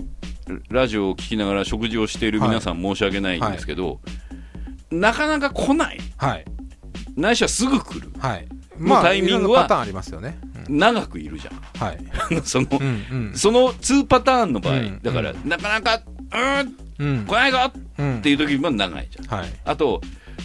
[0.68, 4.00] ラジオを聞きながら食事をしている皆さん申し訳ないんですけど、
[4.90, 5.99] なかなか来ない。
[6.16, 6.44] はい。
[7.16, 8.12] ないしはすぐ来る。
[8.18, 8.47] はい。
[8.79, 9.68] のタイミングは
[10.68, 11.85] 長くいるじゃん。
[11.85, 11.99] はい。
[12.44, 13.33] その、うんうん。
[13.35, 17.27] その2パターンの場合、うんだから、うんなかなかうーんうん。
[17.27, 18.18] 来ないぞうん。
[18.18, 19.38] っていう時も長いじゃん。
[19.40, 19.49] はい。
[19.64, 20.01] あと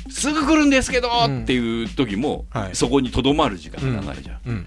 [0.10, 1.42] すぐ来るんですけどうん。
[1.44, 2.76] っていう時も、はい。
[2.76, 4.54] そこにとどまる時間が長いじゃん、うん。
[4.54, 4.60] うん。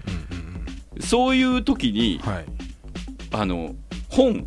[0.95, 1.01] うん。
[1.01, 2.45] そういう時にうんはい。
[3.31, 3.75] あの
[4.09, 4.45] 本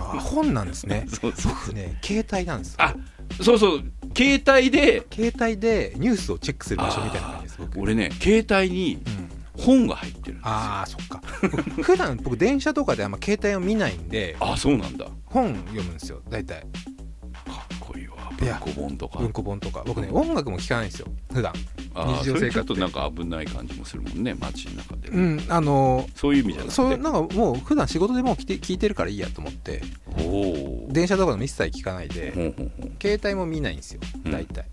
[0.00, 1.06] 本なんですね。
[1.10, 1.52] そうそう。
[1.52, 2.76] 僕ね携帯なんですよ。
[2.82, 2.94] あ
[3.40, 3.82] そうそう
[4.16, 7.80] 携帯で携帯でニュースをチェックする場所みたいな感じです僕。
[7.80, 9.28] 俺ね携帯にうん。
[9.54, 10.50] 本が入ってるんですよ。
[10.50, 11.20] ああそっか。
[11.82, 15.04] 普段僕電車とかであんま携帯を見ないんであそうなんだ。
[15.04, 16.60] か本読むんですよ大体。
[16.62, 16.64] っ
[17.80, 19.18] こいいわ文庫本とか。
[19.18, 19.82] 文庫本とか。
[19.86, 21.52] 僕ね音楽も聴かないんですよ普段。
[21.94, 26.74] あー日常生活ちょっとなんか危ない感じもするもんね街の中で、うんあのそういう意味じゃなくて。
[26.74, 29.82] そうなんかもう普段仕事でもう聞いて聞いてるからいいやと思って。
[30.18, 32.90] おお電車とかでも一切聞かないでほうほうほう。
[33.00, 34.32] 携帯も見ないんですようん。
[34.32, 34.66] 大体、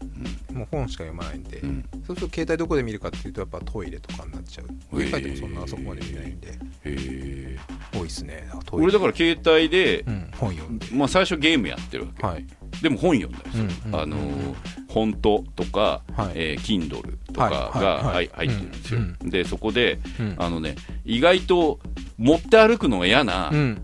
[0.52, 1.86] もう本しか読まないんで、うん。
[2.06, 5.02] そうすると携帯どこで見るかっていうとやっぱトイレとかになっちゃう。
[5.02, 6.50] 家帰ってもそんなそこまで見ないんで。
[6.50, 7.58] へえ
[7.94, 8.50] 多いですね。
[8.72, 10.88] 俺だから携帯でう、ん、本読んで。
[10.94, 12.46] まあ、最初ゲームやってるわけ、はい。
[12.82, 13.49] でも本読んだり。
[13.49, 13.49] する、うんうん
[13.92, 14.56] あのー
[14.90, 16.32] 本当とか、はい。
[16.36, 18.28] えー Kindle とかはい。
[18.28, 19.30] が入ってるんですよ、うん。
[19.30, 20.36] でそこでうん。
[20.40, 21.80] あのね意外と
[22.18, 23.82] 持って歩くのが嫌な、うん。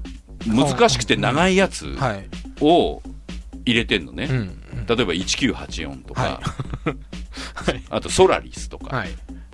[0.47, 2.27] 難しくて長いやつはい。
[2.61, 3.01] を
[3.65, 4.37] 入れてんのね、うん。
[4.37, 6.41] うん例えば1984とか、は
[7.89, 9.09] あとソラリスとか、はい。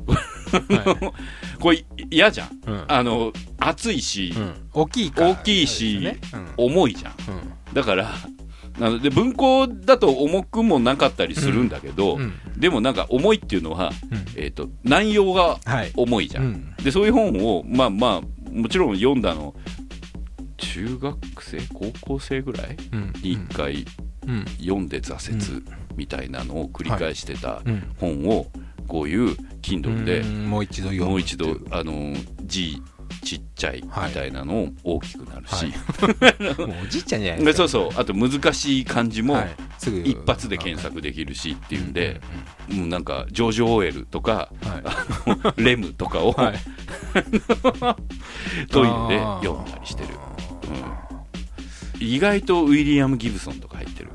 [0.07, 1.13] は
[1.59, 2.85] これ嫌じゃん、うん。
[2.87, 4.53] あの熱いし、うん。
[4.73, 6.47] 大きい大きいし、あれですよね。
[6.57, 7.13] 重いじゃん。
[7.13, 7.73] うん。
[7.73, 8.11] だから
[8.79, 12.33] あので文庫だと重くもなかったりするんだけど、うん。
[12.57, 14.17] でもなんか重いっていうのは、うん。
[14.35, 15.91] えー、と内容がはい。
[15.95, 16.75] 重いじゃん、うん。
[16.83, 19.53] でそういう本をまあまあもちろん読んだの
[20.57, 22.77] 中学生高校生ぐらい？
[22.93, 23.13] うん。
[23.21, 23.85] に1回
[24.27, 24.45] うん。
[24.59, 25.63] 読んで挫折
[25.95, 27.83] みたいなのを繰り返してたうん。
[27.99, 28.47] 本を
[28.87, 30.49] こういう Kindle でうん。
[30.49, 32.81] もう一度読むもう一度っていあの字
[33.23, 36.61] ちっちゃいみたいなのを大きくなるし、はい。
[36.67, 37.67] もうおじいちゃんじゃないでですか。
[37.67, 38.01] そうそう。
[38.01, 39.37] あと難しい漢字も
[40.03, 42.21] 一発で検索できるしっていうんで、
[42.69, 46.33] うんもうなんかジョージ・オーエルとかはレムとかを、い。
[46.33, 46.55] はい
[48.69, 50.09] トイレで読んだりしてる、
[51.99, 52.07] うん。
[52.07, 54.11] 意外とウィリアム・ギブソンとか入ってる。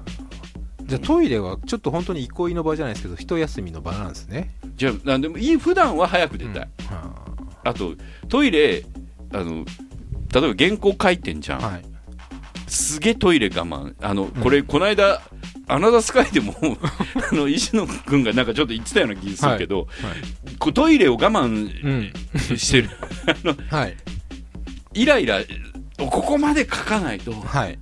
[0.84, 4.50] じゃあトイレはちょっと本当に憩いの場じゃないですけど一休みの場なんですね。
[4.76, 7.35] じゃあなんでもいい普段は早く出たい、はあ
[7.74, 7.94] と
[8.28, 8.84] トイレ
[9.32, 9.64] あの
[10.32, 11.82] 例えば原稿書いてんじゃん、あはい。
[12.66, 13.94] すげえトイレ我慢。
[14.00, 15.22] あのこれ、この間
[15.68, 16.54] アナザースカイでも
[17.30, 19.88] あの石野君がなんかちょっと言ってたような気がするけど、
[20.58, 22.12] こうトイレを我慢
[22.50, 22.58] うん。
[22.58, 22.90] してる。
[23.70, 23.96] はい。
[24.94, 25.40] イライラ
[25.98, 27.78] ここまで書かないとはい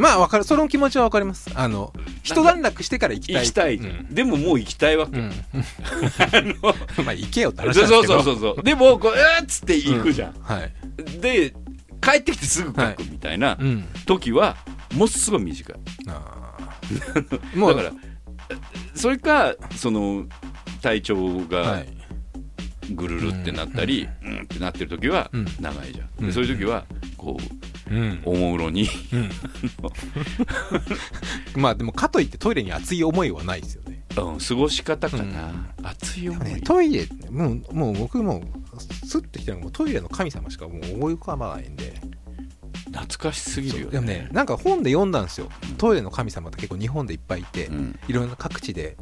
[0.00, 0.44] まあわかる。
[0.44, 1.50] その気持ちはわかります。
[1.54, 3.42] あの一段落してから行きたい。
[3.42, 4.14] 行きたい、うん。
[4.14, 5.30] でももう行きたいわけ、うん。
[7.04, 8.02] まあ行けよって話そうすけど。
[8.02, 8.64] そうそうそうそう。
[8.64, 10.72] でもこううーっつって行くじゃん、はい。
[11.20, 11.54] で
[12.00, 13.88] 帰ってきてすぐ書くみたいなうん。
[14.06, 14.56] 時は
[14.94, 15.76] ものすごい短い。
[16.08, 17.56] あー。
[17.58, 17.92] もうだから
[18.94, 20.24] それかその
[20.82, 21.99] 体調はがい
[22.90, 24.42] ぐるるってなったり、うん。
[24.42, 25.46] ってなってる時はうん。
[25.60, 26.26] 長いじゃん、うん。
[26.26, 26.84] でそういう時は
[27.16, 27.36] こ
[27.90, 28.22] ううん。
[28.24, 28.88] おもむろに。
[31.56, 34.04] まあでもかといってトイレに熱い思いはないですよね。
[34.16, 38.42] うん過ごし方かな、熱い思い、ねトイレもうもう僕も
[39.04, 42.00] スッときたのがもうトイレの神様しかもう思い浮かばないんで。
[42.92, 43.90] 懐かしすぎるよね。
[43.92, 45.48] でもねなんか本で読んだんですよ。
[45.78, 47.98] トイレの神様って結構日本でいっぱいいて、うん。
[48.08, 48.96] いろんな各地で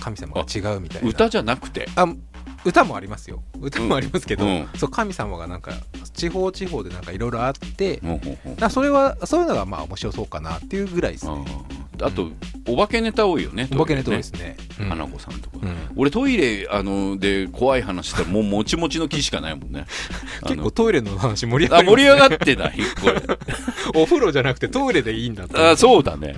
[0.00, 1.08] 神様が違うみたいな。
[1.08, 1.88] 歌じゃなくて？
[1.94, 2.06] あ
[2.64, 3.42] 歌もありますよ。
[3.60, 4.68] 歌もありますけど、うん。
[4.76, 5.72] そう神様がなんか
[6.14, 11.44] 地方地方でなんかいろいろあって、ほうほうほうなそれはそういうのがまあ面白そうかなっていうぐらいですね、
[12.02, 12.30] ああと、
[12.68, 14.88] お化けネタ多いよねお化けネタ多いねですね、うん。
[14.88, 15.76] 花子さんとか、うん。
[15.96, 19.86] 俺トイレあので怖い話したらもうもちもちの木しかないもんね。
[20.46, 23.22] 結構トイレの話盛り上があります盛り上がってないこれ。
[24.02, 25.58] お風呂じゃなくてトイレでいいんだって。
[25.58, 26.34] あそうだね。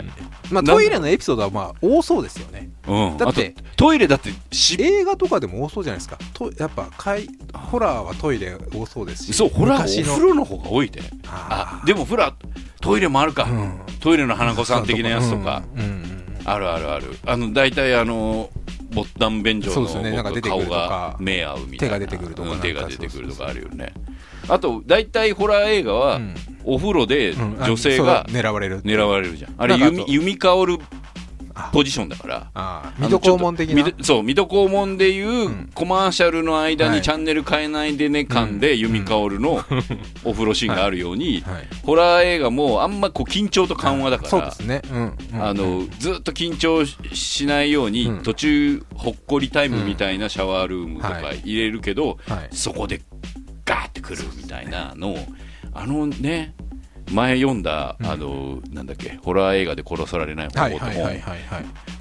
[0.51, 2.71] まあ、トイレのエピソードはまあ多そうですよね。
[2.87, 3.17] うん。
[3.17, 6.19] だってトイレだってし映画とかでも多そうじゃないですか。
[6.33, 9.33] とやっぱかいホラーはトイレ多そうですし。
[9.33, 11.03] そうホラーお風呂の方が多いで。
[11.27, 12.35] ああでもフラ
[12.81, 13.81] トイレもあるか、うん。
[14.01, 15.63] トイレの花子さん的なやつとか、
[16.45, 17.17] あるあるある。
[17.27, 18.51] あの大体あの
[18.93, 19.87] ボタン便所の
[20.41, 21.99] 顔が目合うみたいな。
[21.99, 22.57] 手が出てくるとか。
[22.57, 23.93] 手が出てくるとかあるよね。
[24.49, 26.35] あと大体ホラー映画は、うん。
[26.65, 27.57] お風呂でうん。
[27.65, 29.55] 女性が狙われる狙われるじゃん。
[29.57, 31.00] あれ弓弓香るあ
[31.73, 32.93] ポジションだから。
[32.99, 33.91] 水戸黄門的な。
[34.03, 35.71] そう水戸黄門でいう、うん。
[35.75, 36.97] コマーシャルの間はい。
[36.97, 39.65] にチャンネル変えないでね感で弓香るの
[40.25, 41.69] お風呂シーンがあるように、はい。
[41.83, 44.83] ホラー映画もあんまこう緊張と緩和だから、そうですね。
[44.91, 45.17] うん。
[45.35, 45.43] うん。
[45.43, 48.23] あのずっと緊張ししないように、うん。
[48.23, 51.41] 途中ほっこりタイムみたいなシャワールームとかはい。
[51.41, 52.49] 入れるけど、はい。
[52.53, 53.03] そこで
[53.65, 55.19] ガーってくるみたいなのを
[55.73, 56.55] あのね
[57.11, 58.07] 前読んだ、うん。
[58.07, 60.91] あのなんだっけホラー映画で殺されない方法とも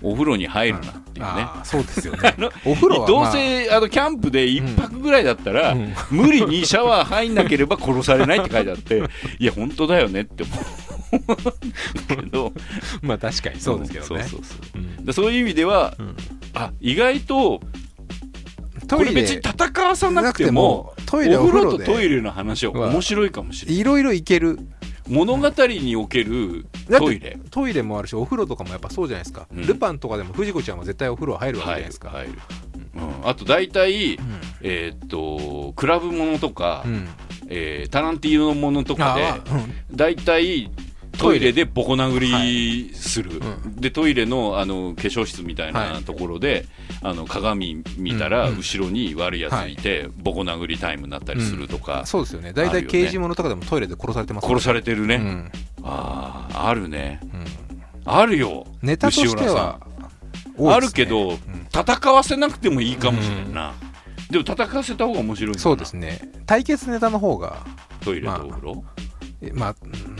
[0.02, 2.36] お風呂に入るなっていうね、そうですよね。
[2.66, 5.94] お風呂は、どうまあ、せあのキャンプで一泊ぐらいだったら、うん。
[6.12, 9.04] 無理にシャワー入んなければ殺されないって書いてあって
[9.40, 12.16] いや本当だよねって思う。
[12.16, 12.54] けど。
[13.02, 14.24] まあ確かにそうですけどね。
[14.24, 14.78] そうそうそう。
[14.78, 15.06] うん。
[15.06, 16.16] でそういう意味では、うん。
[16.54, 17.62] あ意外と
[18.98, 23.80] これ別に戦わさなくてもトイレお風呂とでトイレの話は面白いかもしれない。
[23.80, 24.58] いろいろいける
[25.10, 27.38] 物語におけるトイレ。
[27.52, 29.66] トイレもあるしお風呂とかもやっぱそうじゃないですか、うん。
[29.66, 32.34] ルパンとかでも藤子ちゃんは絶対お風呂入るわけじゃないですか、入る、
[32.96, 34.20] うん、あと大体、
[34.62, 37.08] えーっとクラブものとか、うん。
[37.50, 39.24] えータランティーノものとかで
[39.92, 40.70] 大体
[41.20, 43.42] トイレでボコ殴はりする、う
[43.82, 46.04] でトイレのあの化粧室みたいはない。
[46.04, 46.66] ところで、
[47.02, 48.58] あの鏡見たらうんうん。
[48.60, 52.54] 後ろに悪いやついて、ボコ殴りタイムになったりするとか、そうですよね。
[52.54, 55.52] 大体刑事物とかでもトイレで殺されてます殺されてるね、うん。
[55.84, 57.20] あああるね。
[57.24, 57.46] うん。
[58.06, 58.66] あるよ。
[58.82, 59.80] ネタとしては
[60.58, 60.70] さん。
[60.70, 61.38] あるけど、うん。
[61.74, 63.74] 戦わせなくてもいいかもしれんな、
[64.32, 66.22] でも戦わせた方が面白いそうですね。
[66.46, 67.66] 対決ネタの方が
[68.02, 68.84] トイレとお風呂、
[69.42, 70.19] えまあうん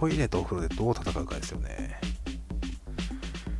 [0.00, 2.00] トイレとお風呂でどう戦うかですよね。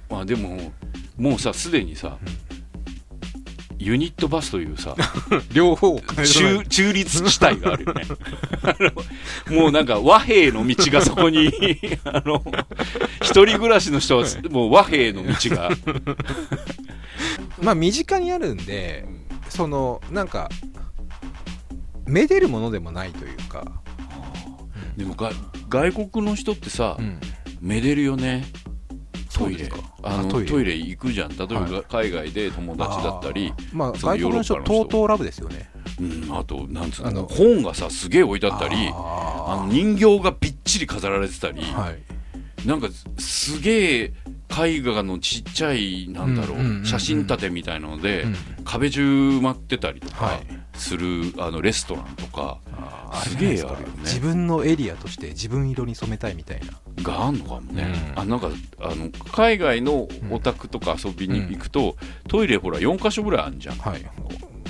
[0.09, 0.73] まあでも
[1.19, 2.17] もうさすでにさ、
[3.79, 4.97] ユニットバスというさ
[5.53, 8.05] 両方中中立地帯があるよね。
[9.51, 11.53] もうなんか和平の道がそこに
[12.05, 12.43] あの
[13.23, 15.71] 一人暮らしの人はもう和平の道が。
[17.61, 19.07] まあ身近にあるんで
[19.51, 20.49] そのなんか
[22.07, 23.83] めでるものでもないというか、
[25.01, 25.33] でもが
[25.71, 27.19] 外国の人ってさ、うん。
[27.59, 28.45] めでるよね。
[29.33, 29.71] トイレ。
[30.03, 30.77] あのあトイレ。
[30.77, 31.31] 行くじゃん。
[31.31, 31.85] 例えば、はい。
[31.89, 35.71] 海外で友達だったりまあ外国の人とうとうラブですよね。
[35.99, 42.67] うん、あとなんつうの本がさすげえ置いてあったりあのあ人形がびっちり飾られてたり、ーはい。
[42.67, 44.13] なんかすげえ
[44.51, 48.37] 絵画のちっちゃいなんだろう,、写真立てみたいなので、うん。
[48.65, 50.47] 壁中埋まってたりとかはい。
[50.75, 52.59] する、あのレストランとか
[53.25, 53.87] すげえあるよね。
[53.99, 56.81] 自分のエリアとして自分色に染めたいみたいな。
[57.03, 58.21] があんのかもね、うん。
[58.21, 61.97] あなんかあの海外のお宅とか遊びに行くと、
[62.29, 63.77] トイレほら4箇所ぐらいあるじゃん。
[63.77, 64.11] はい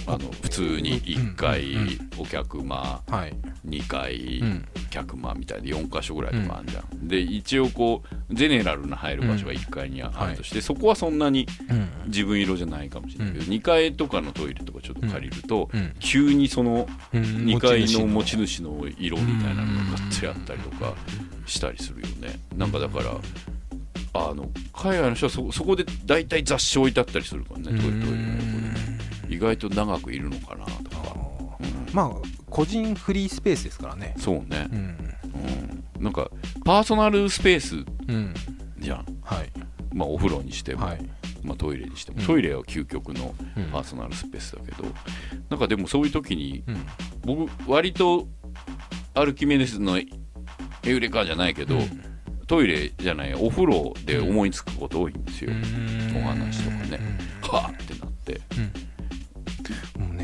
[0.07, 3.33] あの普通に1階うんうんお客間はい。
[3.67, 4.69] 2階うん。
[4.91, 11.89] 客間みたいで4箇所ぐらいとかあるじゃん、で一応こうゼネラルな入る場所が1階にあるとして、そこはそんなにうん。
[12.07, 15.95] 自分色じゃないかもしれないけど、う2階とかのトイレとかちょっと借りると、うん。
[16.01, 17.23] 急にそのうん。
[17.23, 20.95] 2階の持ち主主の色みたいなのががっつりあったりとか
[21.47, 22.41] したりするよね。
[22.57, 23.17] なんかだから
[24.13, 29.00] あの海外の人はそそこで大体雑誌置いてあったりするからねトイレトイレの横に
[29.31, 31.17] 意外と長くいるのかなとか、
[31.61, 34.15] うんまあ個人フリースペースですからね。
[34.19, 34.69] そうね。
[34.73, 34.79] う、ん。
[35.99, 36.31] うん、なんか
[36.65, 37.77] パーソナルスペース
[38.09, 38.35] うん
[38.79, 39.51] じゃん、はい。
[39.93, 41.11] まあ、お風呂にしても、はい。
[41.43, 42.27] まあ、トイレにしても、うん。
[42.27, 43.65] トイレは究極のうん。
[43.71, 44.85] パーソナルスペースだけど、
[45.49, 46.87] なんかでもそういう時にうん。
[47.23, 48.27] 僕割と
[49.15, 50.07] アルキメデスのエ
[50.85, 51.77] ウレカじゃないけど、
[52.47, 55.53] トイレじゃないお風呂で思いつくこと多いんですよ、
[56.17, 57.01] お話とかね。
[57.43, 58.41] はあってなって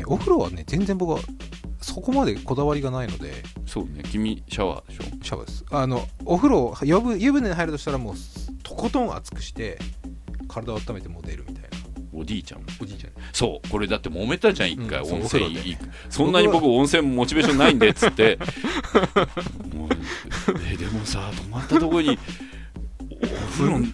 [0.07, 1.19] お風呂はね全然僕は
[1.81, 3.33] そこまでこだわりがないので。
[3.65, 5.03] そうね君シャワーでしょ？
[5.23, 5.65] シャワーです。
[5.71, 8.15] あのお風呂湯船湯船に入るとしたらもう
[8.63, 9.77] とことん熱くして
[10.47, 11.67] 体を温めてもう出るみたいな。
[12.13, 12.61] おじいちゃん。
[12.81, 13.13] おじいちゃん。
[13.31, 15.89] そうこれだって揉めたじゃん一回、うん温泉行く。
[16.09, 18.39] そんなに僕温泉モチベーションないんでっつって。
[19.75, 19.89] もう
[20.71, 22.17] えでもさ泊まったとこに
[23.11, 23.85] お風呂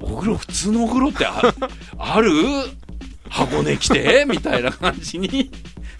[0.00, 1.42] お風呂普通のお風呂ってあ
[1.98, 2.30] ある？
[3.30, 4.24] 箱根来て？
[4.28, 5.50] みたいな感じに。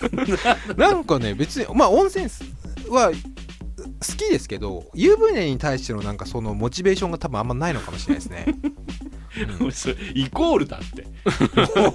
[0.76, 2.26] なんかね別にまあ温泉
[2.88, 8.46] は好きですけど湯船に対してのなんかそのモチベーションが多分あんまないのかもしれないですね。
[9.72, 11.06] それイコールだって。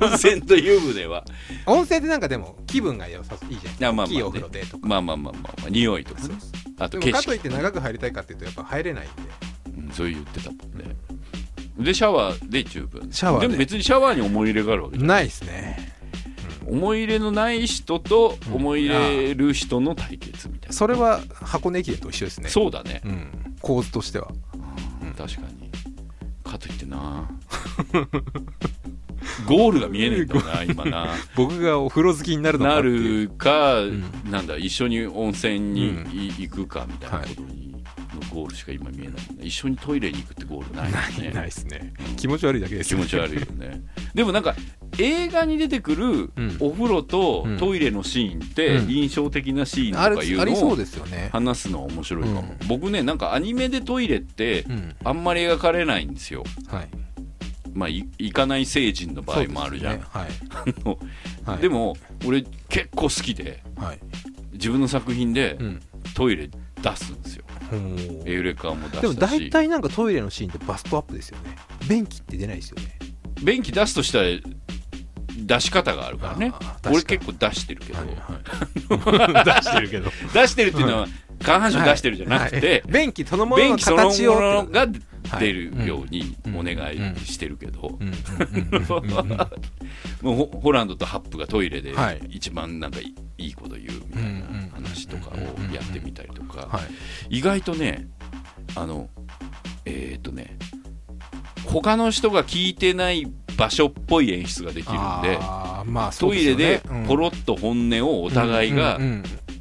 [0.02, 1.26] 温泉と湯船は。
[1.65, 4.13] 温泉ってなんかでも気分が良さいいじゃんいやまあまあね。
[4.13, 4.88] 大きいお風呂でとか。
[4.88, 6.30] まあまあまあまあ、まあ、匂いとかさ。
[6.80, 9.13] あと景でもかといっ色て長く入りたいかっていうとやっぱ入れないんで。
[9.78, 10.95] うんそう言ってたもんね
[11.78, 13.12] でシャワーで十分。
[13.12, 13.48] シャワーで。
[13.48, 15.26] でも別にシャワーに思い入れがあるわけじゃない。
[15.26, 15.94] ですね。
[16.68, 22.50] 思い入れのない人と思い入れる人の対決みたいな、それは箱根駅伝と一緒ですね。
[22.50, 23.56] そうだね、うん。
[23.62, 24.30] 構図としては。
[25.04, 25.14] うん。
[25.14, 25.70] 確かに。
[26.44, 27.30] かといってな。
[29.48, 31.10] ゴールが見えないんだな今な。
[31.36, 33.28] 僕がお風呂好きになるのかなっていう。
[33.28, 34.04] るか、ん。
[34.30, 37.75] なんだ一緒に温泉に行くかみたいなことに、の
[38.34, 41.32] ゴールしか今見えない一緒にトイレに行くってゴールないね。
[41.32, 41.93] ないですね。
[42.10, 43.82] うん気持ち悪いだけです気持ち悪いよね。
[44.13, 44.56] でもなんか
[44.97, 46.58] 映画に出てくるうん。
[46.60, 47.58] お風呂とうん。
[47.58, 48.89] トイレのシーンってうん。
[48.89, 50.78] 印象的なシーンとかいうのを
[51.32, 52.67] 話すのは面白いかも、うん。
[52.67, 54.95] 僕ねなんかアニメでトイレってうん。
[55.04, 56.43] あんまり描かれないんですよ。
[56.67, 56.88] はい。
[57.73, 60.08] まあい行かない成人の場合もあるじゃん、です
[60.65, 60.73] ね。
[60.86, 60.99] のはい。
[61.51, 61.62] はい。
[61.62, 63.99] でも俺結構好きではい。
[64.54, 65.82] 自分の作品でうん。
[66.13, 66.49] トイレ
[66.82, 67.43] 出すんですよ、
[68.25, 69.01] エウレカも出したし。
[69.01, 71.56] でも大体なんかトイレのシーンってバストアップですよね。
[71.89, 72.97] 便器って出ないですよね。
[73.43, 74.28] 便器出すとしたら
[75.38, 76.54] 出し方があるからね。
[76.86, 78.08] 俺結構出してるけど、はい。
[79.45, 80.12] 出してるけど。
[80.34, 81.08] 出してるっていうのは
[81.46, 82.94] 下半身出してるじゃなくて、はい。
[82.94, 84.92] 便器そのものの形をのがはい
[85.40, 87.98] 出るようにうんお願いしてるけど、
[90.22, 92.22] もうホホランドとハップがトイレではい。
[92.30, 95.38] 一番なんかいいいこと言うみたいな話とかを
[95.74, 96.68] やってみたりとか。
[96.68, 96.84] は
[97.30, 97.38] い。
[97.38, 98.08] 意外とね
[98.76, 99.10] あの
[99.86, 100.58] えっ、とね
[101.66, 103.28] 他の人が聞いてない
[103.58, 105.39] 場所っぽい演出ができるんで
[105.86, 109.00] まあそうトイレでポロロッと本音をお互いが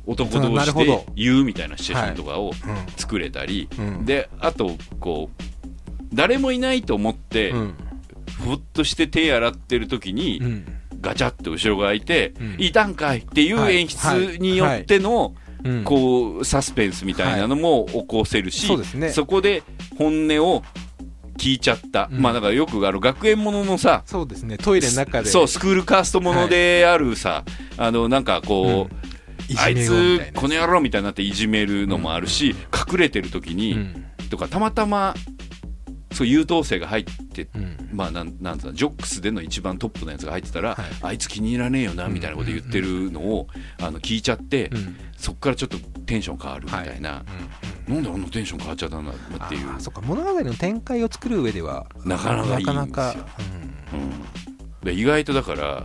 [0.07, 2.53] 男同士で言うみたいなシチュエーションとかを
[2.97, 3.69] 作れたり、
[4.05, 5.45] であとこう
[6.13, 10.41] 誰もいないと思って、ふっとして手洗ってる時に、
[11.01, 15.35] ガチャって後ろが開いてうん「いたんかい!」っていう演出によっての、
[15.85, 19.11] こうサスペンスみたいなのも起こせるし、そうですね。
[19.11, 19.63] そこで
[19.99, 20.63] 本音を
[21.39, 22.21] 聞いちゃった、うん。
[22.21, 24.59] まあだからよくあの学園もののさそうですね。
[24.59, 25.31] トイレの中で。
[25.31, 27.45] そうスクールカーストものであるさ、
[27.77, 29.14] あのなんかこう、うみ
[29.49, 33.77] つたいなこの野郎みたいになっていじめるのもあるし、隠れてる時に、
[34.31, 35.15] とかたまたま
[36.15, 37.91] そう優等生が入ってうん。
[37.93, 40.87] まあなんなんつうのジョックスでの一番トップのやつが入ってたら、はい。
[41.03, 43.49] あいつ気に入らねえよなみたいなこと言ってるのを、
[43.81, 44.97] あの聞いちゃって、うん。
[45.17, 47.25] そこからちょっとテンション変わるみたいな、
[47.89, 49.81] うんなんであんなテンション変わっちゃったんだっていう。
[49.81, 52.75] そっか物語の展開を作る上ではなかなかいいんですよ。
[52.75, 53.15] なかなか
[53.93, 54.85] うん。
[54.85, 55.85] で意外とだから、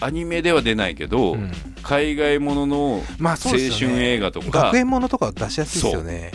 [0.00, 1.42] アニメでは出ないけど、うん。
[1.42, 1.52] うん
[1.88, 6.32] 海外ものの青春映画とか、学園ものとかは出しやすいですよね。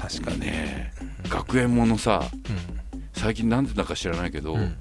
[0.00, 0.92] 確かにね。
[1.28, 4.76] 学園ものさう最近なんでだか知らないけど、んうん。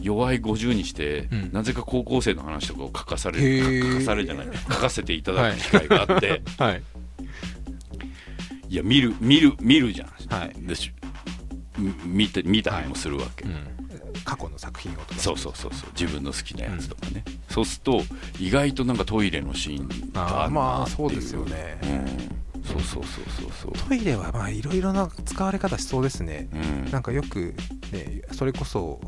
[0.00, 1.52] 弱い50にして、うん。
[1.52, 3.92] なぜか高校生の話とかを書かされへるー。
[3.92, 4.46] 書かされるじゃない。
[4.68, 6.82] 書かせていただく機会があって、 はい。
[8.68, 10.54] い、や見る見る見るじゃん、はい。
[10.66, 10.90] でし
[11.78, 13.44] み見て見たりもするわけ、
[14.24, 15.20] 過去の作品をとか。
[15.20, 15.90] そうそうそうそう。
[15.98, 18.02] 自分の好きなやつとかね、そうすると
[18.40, 20.50] 意外となんかトイレのシーンがあるなっていう。
[20.50, 21.78] まあそうですよね。
[22.54, 23.88] うん、そうそうそうそうそう。
[23.88, 26.48] トイレはまあいろいろな使われ方しそうですね。
[26.52, 26.90] うん。
[26.90, 27.54] なんかよく
[27.92, 29.00] ねそれこそ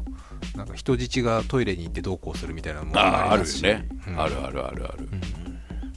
[0.54, 4.20] なんか人質がトイレに行ってどうこうするみたいなのもああるよね、うん。
[4.20, 5.20] あるあるあるある、うん。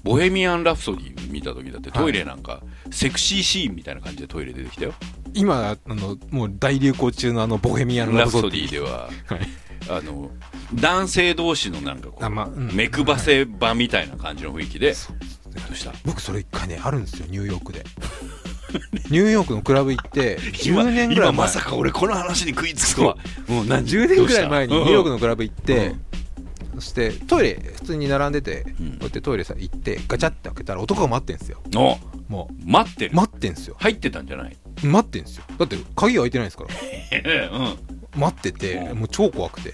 [0.04, 4.94] ボヘミアン・ラプソディ見た時だってはいトイレなんかセクシーシーンみたいな感じでトイレ出てきたよ、
[5.40, 8.70] 今あのもう大流行中のあのボヘミアン・ラプソディ。
[8.70, 9.40] でははい。
[9.90, 10.30] あの
[10.76, 12.72] 男性同士のなんかこう、あまあうん。
[12.76, 15.16] 目くばせ場みたいな感じの雰囲気で、そう。
[15.52, 15.94] どうした？
[16.06, 17.84] 僕それ一回ねあるんですよニューヨークで。
[19.10, 21.30] ニューヨークのクラブ行って今10年ぐらい前。
[21.30, 23.18] 今まさか俺この話に食いつくとは。
[23.48, 26.02] もう何10年ぐらい前にニューヨークののクラブ行って、うん。
[26.76, 28.90] そしてトイレ普通に並んでて、うん。
[28.92, 31.64] こうやってトイレさ行ってガチャって開けたら男が待ってんすよ。
[31.76, 31.98] お。
[32.32, 33.76] も待ってる、う待ってんすよ。
[33.80, 34.56] 入ってたんじゃない？
[34.84, 35.44] 待ってんすよ。
[35.58, 37.50] だって鍵が開いてないんですから。
[37.58, 38.20] うん。
[38.20, 39.00] 待っててうん。
[39.00, 39.74] もう超怖くて。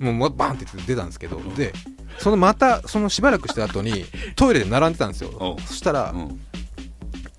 [0.00, 0.18] うん。
[0.18, 1.40] もうバンって出たんですけど。
[1.56, 1.72] で
[2.18, 4.04] そのまたそのしばらくした後に
[4.36, 5.56] トイレで並んでたんですよ。
[5.58, 5.64] うん。
[5.64, 6.40] そしたらうん。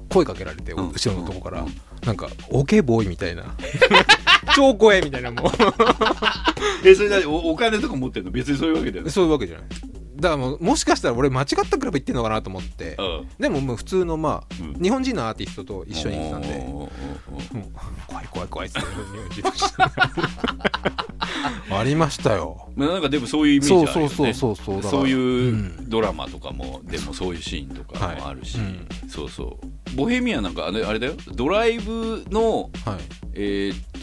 [0.09, 0.89] 声かけられてうん。
[0.89, 1.61] 後ろのとこから。
[1.61, 1.73] うん。
[2.05, 3.55] なんかオケボーイみたいな。
[4.55, 5.51] 超怖えみたいなも
[6.83, 8.31] えそれだおお金とか持ってんの？
[8.31, 9.67] 別にそういうわけだようそういうわけじゃない
[10.15, 12.95] だからもうもしかしたら俺間違ったクラブ行ってんのかなと思って。
[12.97, 13.27] うん。
[13.39, 14.81] でももう普通のまあ、うん。
[14.81, 16.65] 日本人のアーティストと一緒に行ってたんで、
[18.07, 18.79] 怖い怖い怖いって
[21.71, 22.69] ありましたよ。
[22.75, 24.15] まあなんかでもそういうイメージあるよね。
[24.15, 25.09] そうそうそうそうそう。
[25.09, 28.67] いううんドラマとかもでもそういうシーンとかもあるし、はい。
[28.67, 29.95] うんそうそう。
[29.95, 31.13] ボヘミアンなんかあれあれだよ。
[31.33, 32.99] ドライブのはい。
[33.33, 34.01] えーっ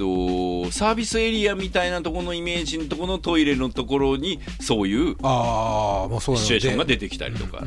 [0.65, 7.65] とサービスエリアみたいなところのイメージのところのトイレのところにそういうああシチュエーションがで出てきたりとか、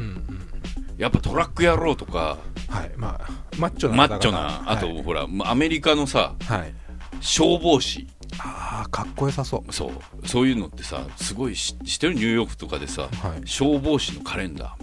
[0.98, 2.38] やっぱトラック野郎とか。
[2.68, 2.92] はい。
[2.96, 6.74] まあマッチョなマッチョなあと、はい、ほらアメリカのさはい。
[7.20, 8.08] 消防士。
[8.38, 9.74] ああかっこよさそう。
[9.74, 10.28] そう。
[10.28, 12.14] そういうのってさすごいし知ってる？
[12.14, 13.12] ニューヨークとかでさ、はい。
[13.46, 14.78] 消防士のカレンダ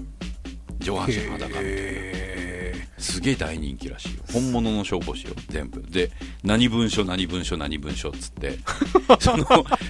[0.80, 0.84] ー。
[0.84, 1.56] 上半身裸みたいな。
[1.60, 2.25] へ
[2.98, 4.22] すげえ大人気らしいよ。
[4.32, 5.82] 本物の消防士よ全部。
[5.82, 6.10] で
[6.42, 8.58] 何文書何文書何文書っつって。
[9.20, 9.44] その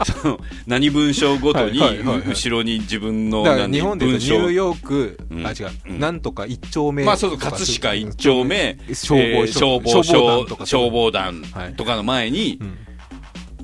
[0.05, 2.29] その何文書ごとにはいはいはいはい。
[2.29, 5.47] 後ろに自分の日本でニューヨーク、うん。
[5.47, 6.01] あ違う、うん。
[6.01, 8.79] なんとか一丁目まあそうそう葛飾一丁目。
[8.93, 10.67] 消防えー消防消防団とか。
[10.67, 12.59] 消防団はいとかの前に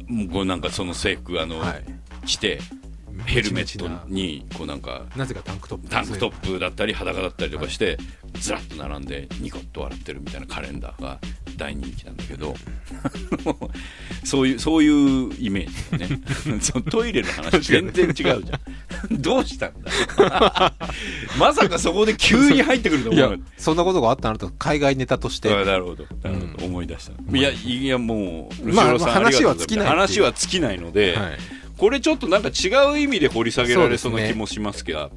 [0.09, 0.28] う、ん。
[0.28, 1.84] もうなんかその制服あの、はい。
[2.26, 2.61] 着て
[3.27, 5.89] ヘルメットにこうなんかなぜかタンクトップ。
[5.89, 7.99] タンクトップだったり裸だったりとかして
[8.35, 11.19] ずらっと並んでニコッと笑ってるみたいなカレンダーが
[11.57, 12.55] 大人気なんだけど
[14.25, 16.21] そういうそういうイメージだね。
[16.61, 18.43] そのトイレの話全然違うじゃん。
[19.21, 20.75] どうしたんだ？
[21.39, 23.41] まさかそこで急に入ってくると思う。
[23.57, 25.49] そんなことがあったなと海外ネタとして。
[25.49, 26.05] なるほど。
[26.23, 27.39] なるほど、思い出した。
[27.39, 35.11] いやいやもうまあ話は尽きない話は尽きないので、はいこれちょっとなんか違う意味で掘り下げられそうな気もしますけど、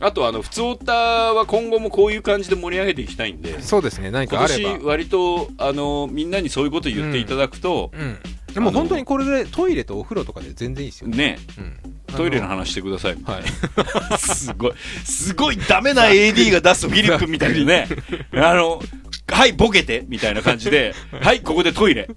[0.00, 4.10] あとあの普通オタは今後もこういう感じで盛り上げていきたいんでそうですね。
[4.10, 8.18] 何か今年あれば割とあのみんなにそういうこと言っていただくと、うん
[8.54, 11.38] でも本当にこれぐらいトイレとお風呂とかで全然いいですよ、ね。
[11.58, 12.14] うん。
[12.16, 13.16] トイレの話してください。
[13.24, 13.42] はい。
[14.18, 14.72] すごい。
[15.04, 17.88] すごいダメな AD が出すフィリップみたいにね。
[18.34, 18.82] あの
[19.28, 20.92] はいボケてみたいな感じで
[21.22, 22.08] はいここでトイレ。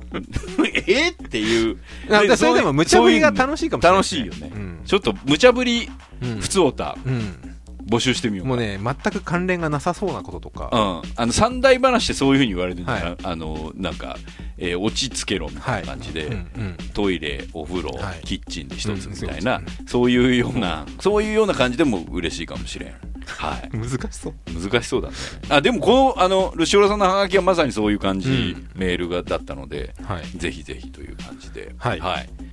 [0.88, 1.78] えっていう。
[2.10, 4.82] なんかそれでも無茶ぶりが楽しいかもしれない楽しいよね、うん。
[4.86, 5.90] ちょっと無茶ぶり
[6.22, 6.40] うん。
[6.40, 7.53] 普通オタうん
[7.88, 8.50] 募集してみようか。
[8.50, 13.18] もうね全く関連がなさそうなこととか、うん、あの三大話ってそういうふうに言われるんだよ、はい。
[13.24, 14.18] あのなんか、
[14.58, 16.78] えー落ち着けろみたいな感じで、うんうん。
[16.94, 18.22] トイレお風呂、はい。
[18.24, 23.70] キッチンで一つみたいうんな、そういうようなそういうような感じでも嬉しいかもしれんはい。
[23.76, 24.34] 難しそう。
[24.70, 25.16] 難しそうだね。
[25.50, 28.70] あでもこのあのルシオラさんのハガキはまさにそういう感じ、うん。
[28.76, 30.38] メールがだったのではい。
[30.38, 31.74] ぜひぜひという感じで。
[31.78, 32.02] はい。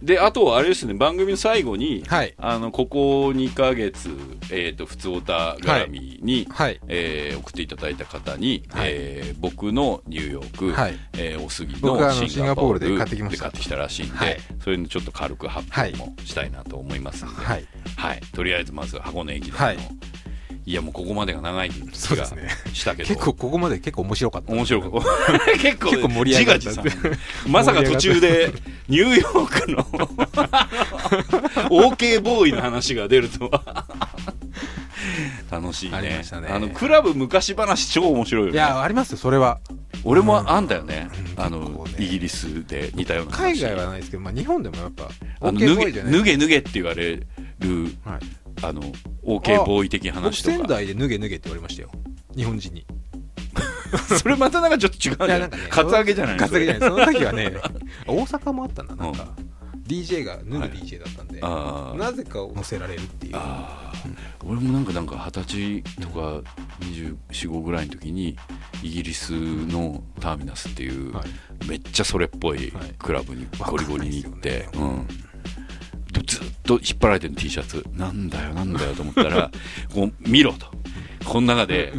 [0.03, 2.35] であとあれですね番組の最後に、はい。
[2.39, 4.11] あのここ2ヶ月、
[4.51, 6.81] えー、と普通オタ絡みに、はい。
[6.89, 8.91] えー送っていただいた方に、はい。
[8.93, 10.99] えー僕のニューヨーク、はい。
[11.15, 13.45] えーお杉ののシンガポールで買ってきました。
[13.47, 14.39] で買ってきたらしいんで、はい。
[14.63, 17.67] それのちょっと軽く発表もしたいなと思いますので、はい。
[17.97, 19.73] はい、とりあえずまず箱根駅伝の、は
[20.67, 21.81] いい、やもうここまでが長い気
[22.17, 22.27] が
[22.73, 24.53] したけど、結構ここまで結構面白かった。
[24.53, 24.91] 面白く
[25.59, 26.71] 結構結構盛り上がった。
[27.49, 28.53] まさか途中で
[28.89, 29.83] ニューヨークの
[31.71, 33.87] OK ボーイの話が出るとは。
[35.51, 36.49] 楽しいありねましたね。
[36.49, 39.61] あのクラブ昔話超面白いよいねやありますよそれは。
[40.05, 41.95] 俺もあんだよね、うんあのね。
[41.99, 45.09] イギリスで似たような海話外はないですけど、まあ、日本でもやっぱ
[45.41, 47.27] あの OK 脱げ脱げ脱げって言われる
[48.05, 48.21] はい、
[48.63, 48.83] あの
[49.25, 50.57] OK ボーイ的僕話とか。
[50.57, 51.91] 仙台で脱げ脱げって言われましたよ。
[52.37, 52.87] 日本人に。
[54.19, 55.51] それまたなんかちょっと違うじゃん。
[55.51, 56.91] ねカツアゲじゃないカツアゲじゃない。
[56.91, 57.07] それ。
[57.07, 57.53] の時はね
[58.07, 58.95] 大阪もあったんだ。
[58.95, 59.29] なんか、
[59.87, 61.99] DJ が脱ぐ DJ だったんで、あー。
[61.99, 63.37] なぜか乗せられるっていう。
[64.45, 66.43] 俺もなんかなんか二十歳とか
[66.81, 68.37] 245ぐらいの時に
[68.83, 71.25] イギリスのターミナスっていう、はい
[71.69, 75.30] めっちゃそれっぽいはいクラブにゴリゴリに行って、わかんないうんで
[76.27, 77.85] ずっと引っ張られてる T シャツ。
[77.95, 79.51] なんだよなんだよと思ったら
[79.95, 80.67] こう見ろと。
[81.25, 81.93] この中で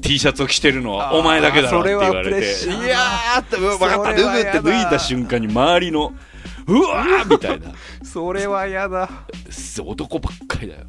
[0.00, 4.14] T シャツを着てるのはお前だけだろって言われていやーって分かった。
[4.14, 6.12] 脱ぐって脱いだ瞬間に周りの
[6.66, 7.72] うわーみたいな。
[8.02, 9.08] それは嫌だ。
[9.84, 10.84] 男ばっかりだよ。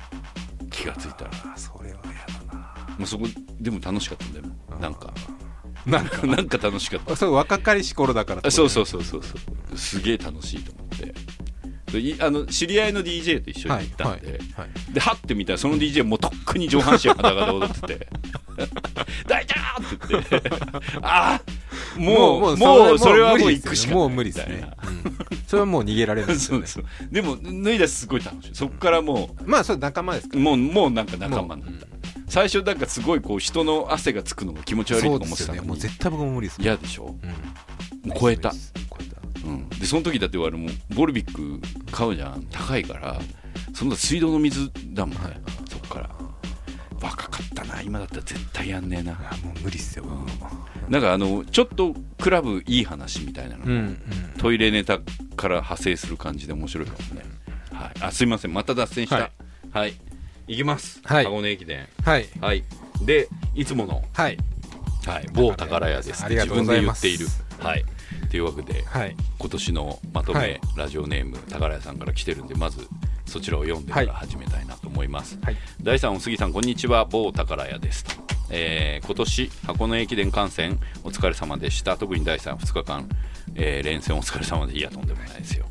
[0.71, 1.31] 気がついたら。
[1.53, 2.13] あそれは嫌
[2.49, 2.59] だな。
[2.97, 3.27] もうそこ
[3.59, 4.45] でも楽しかったんだよ。
[4.79, 5.13] なんか。
[5.85, 6.25] なんか。
[6.27, 7.15] なんか楽しかった。
[7.15, 9.35] そう若かりし頃だからそうそうそうそうそ
[9.73, 9.77] う。
[9.77, 11.13] すげえ楽しいと思って
[12.19, 14.93] あの知り合いの DJ と一緒に行ったんで、はいはい。
[14.93, 18.07] ではって見たらその DJ もうとっくに上半身裸で踊ってて
[19.27, 20.51] 「大ちゃん!」って言って
[21.01, 24.69] 「ああもうもうもうそれはもう行くしかない」もう無理ですね。
[25.47, 26.67] それはもう逃げられないですよね。
[26.67, 28.49] そうですでも脱いだらすごい楽しい。
[28.53, 31.87] そっからもまあそれ仲間ですかうもうもうなんか仲間もうになった、
[32.27, 38.09] 最初なんかすごいこう人の汗がつくのが気持ち悪いと思ってたのにもう絶対僕も無理ですもん嫌でしょうん。
[38.09, 38.53] もう超えた
[39.45, 41.59] うん、でその時だって俺もうボルビック
[41.91, 42.45] 買うじゃん。
[42.51, 43.19] 高いから
[43.73, 46.09] そんな水道の水だもんね、そっから。
[46.99, 47.81] 若かったな。
[47.81, 49.11] 今だったら絶対やんねえな。
[49.13, 50.05] あもう無理っすよ。
[50.89, 53.99] なんかあのちょっとクラブいい話みたいなの、うんうん。
[54.39, 54.99] トイレネタ
[55.35, 57.25] から派生する感じで面白いかもね、
[57.71, 58.53] はい、あすいません。
[58.53, 59.15] また脱線した。
[59.17, 59.29] は
[59.71, 59.93] はい。
[60.47, 61.25] い、きます、はい。
[61.25, 61.87] 箱根駅伝。
[62.03, 62.27] はい。
[62.41, 62.63] はい。
[63.05, 64.37] でいつもの、はい。
[65.05, 67.27] はい、某宝屋ですありが自分で言っている。
[67.59, 67.85] はい
[68.29, 69.15] というわけではい。
[69.39, 70.61] 今年のまとめ、はい。
[70.75, 72.87] ラジオネーム宝屋さんから来てるんでまず
[73.25, 75.57] そちらを読んでから始めたいなと思います、はい。
[75.81, 77.05] 第3お杉さんこんにちは。
[77.05, 78.11] 某宝屋ですと、
[78.49, 81.97] えー今年箱根駅伝観戦お疲れ様でした。
[81.97, 83.09] 特に第3、2日間、
[83.55, 85.66] えー連戦お疲れ様でいやとんでもないですよ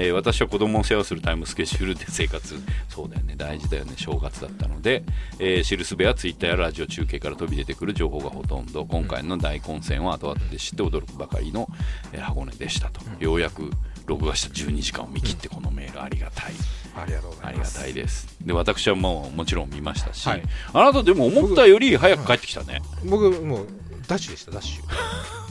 [0.00, 2.54] えー私は子供を世話するタイムスケジュールで生活。
[2.88, 3.34] そうだよね。
[3.36, 3.94] 大事だよね。
[3.96, 5.02] 正月だったので、
[5.40, 8.86] えー、知るすべはツイッターやラジオ中継から飛び出てくる情報がほとんど。
[8.86, 11.68] 今回の大混戦は後々で知って驚くばかりの、
[12.12, 13.70] えー箱根でしたと、ようやく
[14.06, 16.52] 録画した12時間を見切ってこのメールありがたい、
[16.96, 18.36] ありがとうござありがいますたいです。
[18.40, 20.42] で私はもうもちろん見ましたし、はい。
[20.74, 23.66] あなたでも思ったより早く帰ってきたね、僕もう
[24.06, 24.86] ダッシュでしたダッシュ。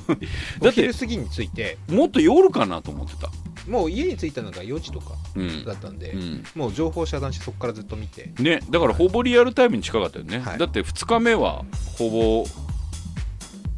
[0.63, 1.77] だおって昼過ぎに着いて。
[1.89, 3.29] もっと夜かなと思ってた
[3.67, 5.65] もう家に着いたのが4時とかうん。
[5.65, 6.43] だったんで、うん。
[6.55, 8.31] もう情報遮断してそこからずっと見て。
[8.39, 10.57] ね、だからほぼリアルタイムに近かったよね、はい。
[10.57, 11.65] だって2日目は
[11.97, 12.45] ほぼ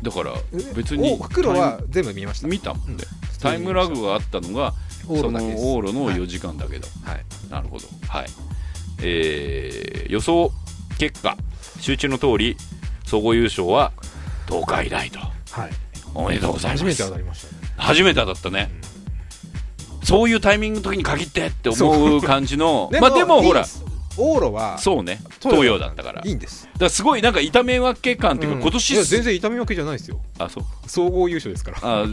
[0.02, 0.34] だから
[0.76, 2.48] 別にお袋は全部見ました。
[2.48, 3.40] 見たもんね、うん。
[3.40, 4.74] タイムラグがあったのが
[5.06, 7.26] その往路のはい4時間だけだ、はい。
[7.50, 7.86] なるほど。
[8.08, 8.28] はい。
[9.02, 10.52] えー予想
[10.98, 11.38] 結果
[11.80, 12.58] 集中の通り
[13.06, 13.92] 総合優勝は
[14.48, 15.20] 東海大と。
[15.20, 15.70] はい。
[16.14, 16.84] おめでとうございます。
[16.84, 17.60] 初めて当たりましたね。
[17.78, 18.72] 初めてだったね、
[20.10, 23.60] そういうタイミングの時に限ってって思う感じのまあでもほら。
[23.60, 23.86] いいです
[24.18, 26.22] 往路はそうね東洋だったから。
[26.26, 26.66] いいんです。
[26.74, 28.62] だからすごいなんか痛め分け感っていうか、うん。
[28.64, 30.20] 今年全然痛み分けじゃないですよ。
[30.40, 30.64] あそう。
[30.88, 31.78] 総合優勝ですから。
[31.84, 32.06] あ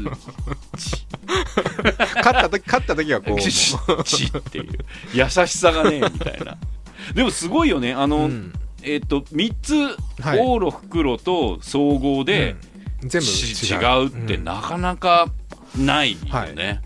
[2.17, 3.41] 勝った時勝った時はこう。
[3.43, 3.77] ちち
[4.27, 4.69] っていう。
[5.15, 6.59] 優しさがねみたいな。
[7.15, 7.93] でもすごいよね。
[7.93, 8.53] あの、うん。
[8.83, 9.75] えっ、と3つ、
[10.23, 10.39] はい。
[10.39, 12.55] 往路袋と総合で、
[13.03, 13.09] うん。
[13.09, 15.29] 全部ち違違うってんなかなか
[15.77, 16.19] ないよ
[16.55, 16.81] ね、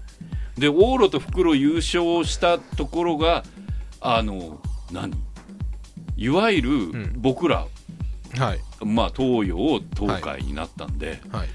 [0.61, 3.45] で往路と袋優勝したところが
[4.01, 4.61] あの
[4.93, 5.13] 何？
[6.17, 7.13] いわゆるん。
[7.17, 7.67] 僕ら、
[8.39, 8.61] はい。
[8.85, 11.49] まあ東洋東海になったんで、はい。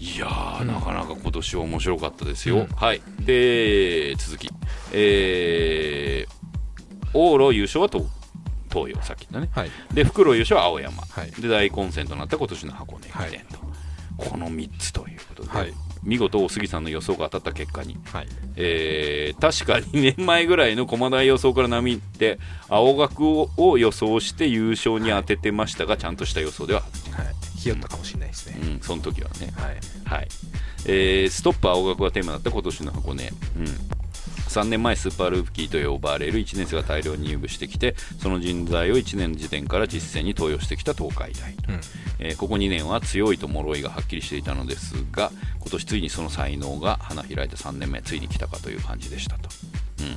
[0.00, 0.66] いやー、うん。
[0.66, 2.58] なかなか今年は面白かったですよ。
[2.58, 2.66] うん。
[2.66, 3.00] はい。
[3.20, 4.50] で、続き。
[4.92, 8.06] えー、往路優勝は東
[8.70, 9.48] 東洋さっき言ったね。
[9.52, 9.70] はい。
[9.94, 11.30] で袋優勝は青山、はい。
[11.40, 13.58] で大混戦となった今年の箱根駅伝と、
[14.16, 15.72] この3つということで、はい
[16.02, 18.28] 見事大杉さんの予想が当たった結果に、はい。
[18.56, 22.38] えー確か2年前ぐらいの駒大予想から並みって
[22.68, 27.58] 青学をを予想して優勝に当ててましたが、ちゃんとした予想では、はい。
[27.58, 28.58] ひよったかもしれないですね。
[28.60, 29.76] うん、その時はね、はい。
[30.04, 30.28] はい。
[30.86, 33.32] えーストップ青学がテーマだった今年の箱根、うん、
[34.48, 41.80] 3年前スーパールーキーと呼ばれる1年生が大量に入部してきてその人材を1年の時点から実戦に登用してきた東海大、うん。
[42.20, 45.30] えーここ2年は強いと脆いがはっきりしていたのですが
[45.60, 49.48] 今年ついにその才能が花開いた3年目ついに来たかという感じでしたと。
[50.00, 50.16] うん。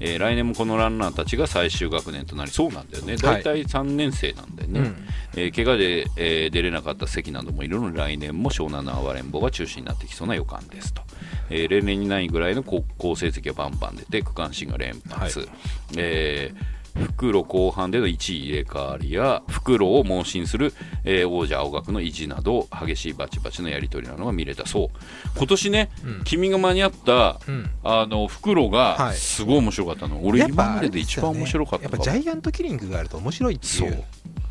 [0.00, 3.12] えー来年もこのランナーたちが最終学年となりそうなんだよね。
[3.12, 3.42] はい。
[3.42, 4.96] 大体3年生なんだよね、うん。
[5.36, 11.02] えー怪我で、えー出れなかった関などもいるので来年も湘南の暴れん坊が中心になってきそうな予感ですと、
[11.50, 15.48] えー例年にないぐらいの好好成績がバンバン出て区間新が連発、はい。
[15.96, 20.74] えー袋後半での1位入れ替わりや袋を猛進する、
[21.04, 24.88] えー王者青学の意地など激しいバチバチのやり取りなのが見れたそう。
[25.36, 26.24] 今年ね、うん。
[26.24, 27.70] 君が間に合ったうん。
[27.84, 29.16] あの袋がはい。
[29.16, 34.04] すごい面白かったの、俺やっぱ今までで一番面白かったやっぱジャイアントキリングがあると面白いっていう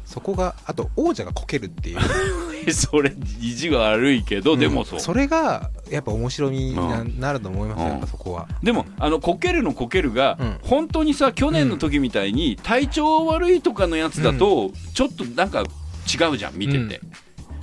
[0.10, 2.00] そこがあと王者がこけるっていう。
[2.74, 5.00] それ意地が悪いけど、でもそう。
[5.00, 7.92] んそれがやっぱ面白みにな,、うんなると思いますようん。
[7.92, 8.48] やっぱそこは。
[8.64, 10.58] でもあのこけるのこけるが、うん。
[10.64, 17.02] 本当にさ去年の時みたいに体調悪いとかのやつだと、ちょっとなんか違うじゃん見てて、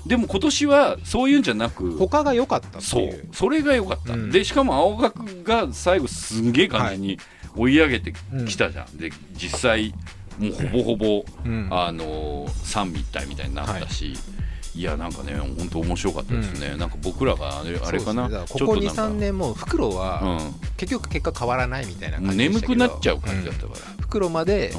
[0.06, 3.22] でも今年はそういうんじゃなく他が良かったってそいう。
[3.24, 3.28] う。
[3.32, 4.30] それが良かった、うん。
[4.30, 7.18] でしかも青学が最後すんげえ感じに
[7.56, 9.92] 追い上げてうんきたじゃん、で実際
[10.38, 11.68] もうほぼほぼ、うん。
[11.70, 14.14] あの三位一体みたいになったし、
[14.74, 18.28] い、やなんかね本当面白かったですね、なんか僕らがあれあれかな？
[18.28, 20.54] ここ23ちょっとなんか年も袋はうん。
[20.76, 24.02] 結局結果変わらないみたいな感じで眠くなっちゃう感じだったから、うん。
[24.02, 24.70] 袋まで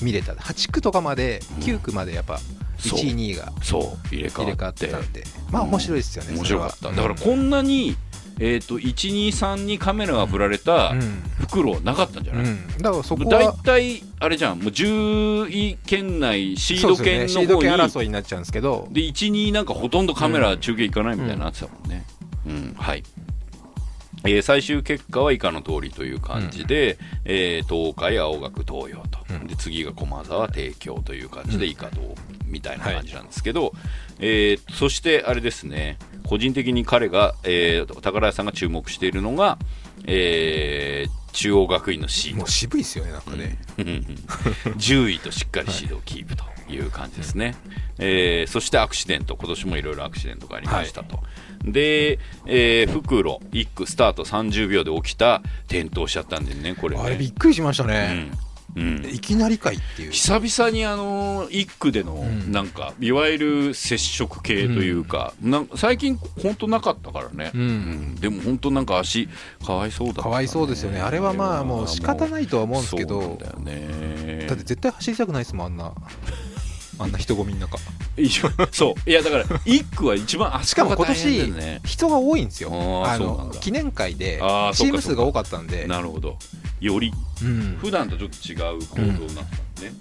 [0.00, 0.04] うん。
[0.04, 0.32] 見れた。
[0.32, 1.62] 8区とかまでうん。
[1.62, 2.38] 9区までやっぱ
[2.78, 2.98] そう。
[2.98, 4.14] 1位2位がそう。
[4.14, 4.86] 入れ替わわって。
[4.86, 5.24] ってたんで。
[5.50, 6.90] まあ面白いですよね面白かった。
[6.90, 7.96] だからここんなに、
[8.38, 11.00] えー、と123にカメラが振られたうん。
[11.38, 12.68] 袋なかったんじゃない、うん。
[12.78, 14.58] だからそこ大は体あれじゃん。
[14.58, 17.28] もう10位圏内シードそうですよ圏ね。
[17.28, 18.88] シード権の方に争いになっちゃうんですけど。
[18.90, 22.04] で12なんかほとんどカメラ中継行かないみたいになってたもんね、
[22.46, 22.74] うん。
[22.76, 23.02] はい。
[24.26, 29.46] えー最終結果は以下の通りという感じで、えー東海青学東洋と、うん。
[29.46, 32.14] で次が駒沢帝京という感じで以下どう
[32.46, 33.74] みたいな感じなんですけど、
[34.18, 39.58] えーそしてあれですね個人的に彼が、えー宝屋さんが注目しているのが、
[40.06, 42.38] えー中央学院のシード。
[42.38, 43.58] もう渋いですよねなんかね。
[43.76, 47.56] 10位としっかりシードをキープという感じですね、
[47.98, 49.36] えーそしてアクシデント。
[49.36, 51.18] 今年もいろいろアクシデントがありましたと、
[51.64, 57.02] で、えー袋1区スタート30秒で起きた転倒しちゃったんでねこれね。
[57.02, 58.30] あれびっくりしましたうねん
[58.76, 59.06] うん。
[59.06, 60.10] いきなりかいっていう。
[60.10, 62.52] 久々にあの1区でのん。
[62.52, 67.60] なんかいわゆる接触系というか,、なんか最近本当なかったからね、うん。
[67.60, 68.14] うん。
[68.16, 69.28] でも本当なんか足
[69.64, 70.22] かわいそうだね。
[70.22, 71.00] かわいそうですよね。
[71.00, 73.38] あれはまあもう仕方ないとは思うんですけど。
[73.40, 74.46] だよね。
[74.48, 75.92] だって絶対走りたくないですもんあんな。
[76.96, 77.78] あんな人混みの中。
[78.70, 79.10] そう。
[79.10, 82.70] いやだから1区は一番足しかも今年人が多いんですよ。
[83.04, 84.38] あの記念会で
[84.74, 85.86] チーム数が多かったんで。
[85.86, 86.38] なるほど
[86.86, 87.12] より
[87.42, 87.78] うん。
[87.80, 89.84] 普段とちょっと違う構造になったん。
[89.84, 89.92] ね、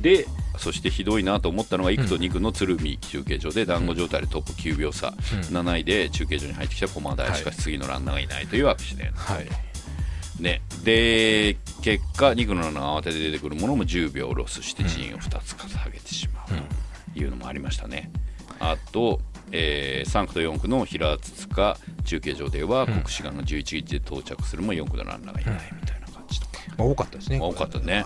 [0.00, 0.26] で
[0.58, 5.14] そしてひどいなと思ったのが1区と2区の鶴見中継所で団子状態でトップ9秒差、うん。
[5.56, 9.46] 7位で中継所に入ってきた駒大、はいしかし次のランナーがいないというアクシデント、はい。
[10.40, 16.48] ね、で結果2区のランナーが慌てて出てくるものも10秒ロスして陣を2つ下げてしまう
[17.14, 18.10] というのもありましたね。
[18.58, 19.20] あと、
[19.52, 22.86] えー3区と4区の平塚塚中継所ではうん。
[22.86, 26.05] 国士舘が11位で到着するも4区のランナーがいないみたいな
[26.76, 27.40] まあ多かったですね。
[27.40, 28.04] 多かったね。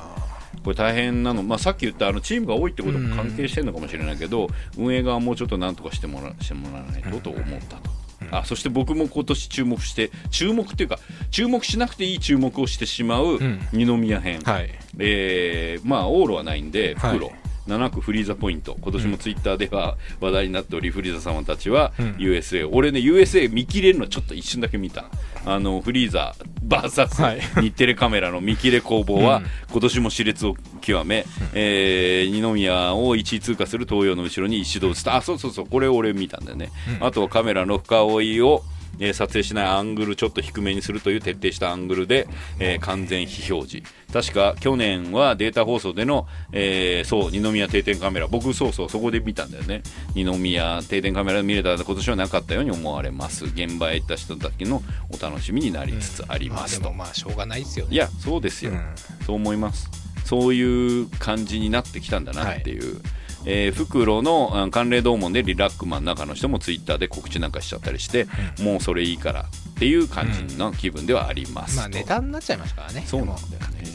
[0.64, 7.90] これ大変なの、まあ、さっき言ったあのチームが多いってことも関係してるのかもしれないけど、運営側もうちょっとなんとかしてもらしてもらわないとと思ったと。
[8.30, 10.98] あそして僕も今年注目して注目っていうか
[11.30, 13.60] 注目しなくていい注目をしてしまううん。
[13.72, 14.70] 二宮編、はい。
[14.98, 17.18] えーまあ往路はないんではい。
[17.18, 17.32] 袋、
[17.70, 18.76] 7区フリーザポイント。
[18.80, 22.06] 今年もツイッターでは話題になっており、フリーザ様たちはうん。
[22.16, 25.06] USA、俺ね USA 見切れるのちょっと一瞬だけ見た。
[25.44, 26.34] あのフリーザ
[26.66, 27.40] VS、はい。
[27.62, 29.46] 日テレカメラの見切れ攻防は、うん。
[29.70, 37.06] 今年も熾烈を極め、えー二宮を1位通過する東洋の後ろに一度映ったあそうそうそうこれ俺見たんだよね、うん。
[37.06, 38.62] あとはカメラの深追いを
[39.00, 42.28] えー撮影しないアングルちょっと低めにするという徹底したアングルで、
[42.58, 43.92] えー完全非表示。
[44.12, 48.28] 確か去年はデータ放送での、えーそう二宮定点カメラ。
[48.28, 49.82] 僕そうそうそこで見たんだよね。
[50.14, 53.46] 二宮定点カメラで見れたら今年はなかったように思われます。
[53.46, 57.94] 現場へ行った人だけのお楽しみになりつつありますと、まあでもまあしょうがないですよね。
[57.94, 58.80] いやそうですよ、うん。
[59.24, 59.88] そう思います。
[60.24, 63.00] そういう感じになってきたんだなっていう。
[63.46, 68.26] えー、袋のあ寒冷同門でリラックマンの中の人もツイッターで告知なんかしちゃったりして、
[68.62, 71.76] もうそれいいからっていう感じの気分ではあります。
[71.76, 73.04] と、まあネタになっちゃいますからね。
[73.06, 73.90] そうなんだよね。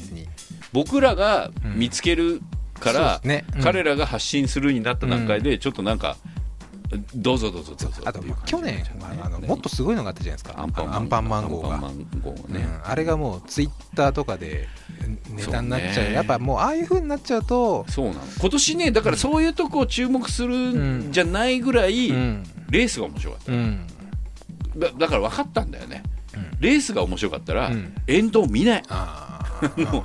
[0.73, 2.41] 僕らが見つける
[2.79, 3.45] から、ね。
[3.55, 3.61] うん。
[3.61, 6.17] 彼らが発信するになった段階でちょっとなんか、
[7.15, 8.01] どうぞどうぞどうぞ。
[8.05, 8.83] あと去年
[9.23, 10.61] あのもっとすごいのがあったじゃないですか。
[10.61, 14.67] アンパンマンアンパンマン号がアンパンマン号ね、うんあれがもうツイッターとかで
[15.29, 16.11] ネタになっちゃう。
[16.11, 18.19] やっぱもうああいう風になっちゃうとそうなの。
[18.39, 22.43] 今年ねだからそういうとこを注目するんじゃないぐらい、うん。
[22.69, 23.87] レースが面白かった、うん。
[24.77, 26.57] だだから分かったんだよね、うん。
[26.59, 27.95] レースが面白かったら、うん。
[28.07, 28.83] 沿道見ない。
[28.89, 29.31] あ
[29.77, 30.03] も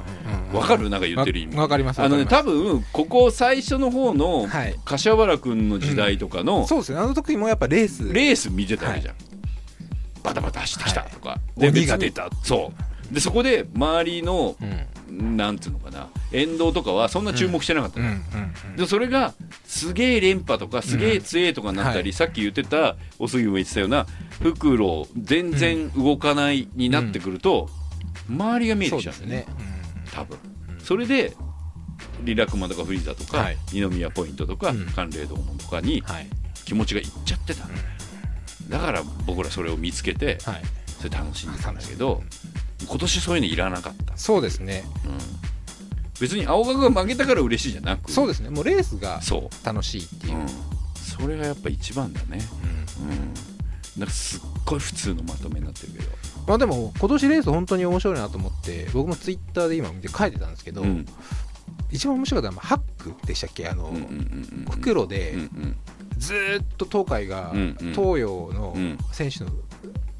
[0.58, 0.90] う分かる？
[0.90, 1.56] なんか言ってる意味。
[1.56, 4.74] わわかりますあのね多分ここ最初の方のはい。
[4.84, 6.98] 柏原君の時代とかのそうですね。
[6.98, 8.12] あの時もやっぱレース。
[8.12, 9.14] レース見てたわけじゃん、
[10.22, 11.60] バタバタ走ってきたとか、い。
[11.60, 12.30] で鬼が出出た。
[12.42, 12.72] そ
[13.10, 13.14] う。
[13.14, 14.86] でそこで周りのうん。
[15.36, 16.06] なんていうのかな。
[16.30, 18.16] 沿道とかはそんな注目してなかったの、うんう
[18.74, 19.34] んでそれが
[19.64, 22.12] すげえ連覇とかすげえ強えとかになったり、はい。
[22.12, 24.06] さっき言ってたおすぎも言ってたような
[24.40, 27.68] 袋全然動かないになってくると、
[28.28, 29.46] 周りが見えてきちゃうんだよね
[30.12, 30.38] 多分。
[30.82, 31.34] それで
[32.22, 33.58] リラックマとかフリーザとか、はい。
[33.72, 34.86] 二宮ポイントとか、うん。
[34.86, 36.26] 寒冷同門とかにはい。
[36.64, 37.70] 気持ちがいっちゃってたの、
[38.68, 40.62] だから僕らそれを見つけてはい。
[40.98, 42.22] それ楽しんでたんだけど
[42.86, 44.84] 今年そういうのいらなかった、そうですね。
[45.04, 45.18] うん、
[46.20, 48.50] 別に青学が負けたから嬉しいじゃなくそうですね。
[48.50, 49.20] もうレースが
[49.64, 50.36] 楽しいっていう。
[50.36, 50.46] うん、
[50.94, 52.38] それがやっぱ一番だね、
[53.00, 56.10] うん、なんかすっごい普通のまとめになってるけど、
[56.46, 61.06] まあでも今年レース本当に面白いなと思って僕もツイッターで今見て書いてたんですけど、うん。
[61.92, 63.68] 一番面白かったのはハックでしたっけ？
[63.68, 63.92] あの、
[64.70, 65.34] 袋で
[66.16, 67.52] ずーっと東海が
[67.94, 68.98] 東洋のうん。
[69.12, 69.50] 選手の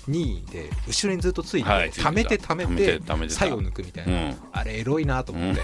[0.08, 4.36] 2位で後ろにずっとついて、は溜めて溜めて最後抜くみたいな、うん。
[4.50, 5.60] あれエロいなと思って、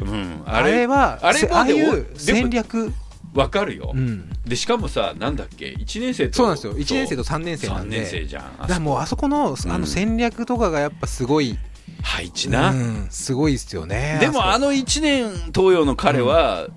[0.00, 0.42] うん。
[0.44, 2.92] あれはせあああれもでもいう戦略、
[3.36, 6.72] わかるよ、うん、でしかもさなんだっけ1年生とそうなんですよ。
[6.74, 7.98] 1年生と3年生な3んで。
[8.00, 8.58] 年生じゃん。
[8.58, 9.80] だからもうあそこのあうん。
[9.80, 11.58] の戦略とかがやっぱすごい、
[12.02, 16.68] 配置な、うん、すごいですよねでもあのの1年東洋の彼は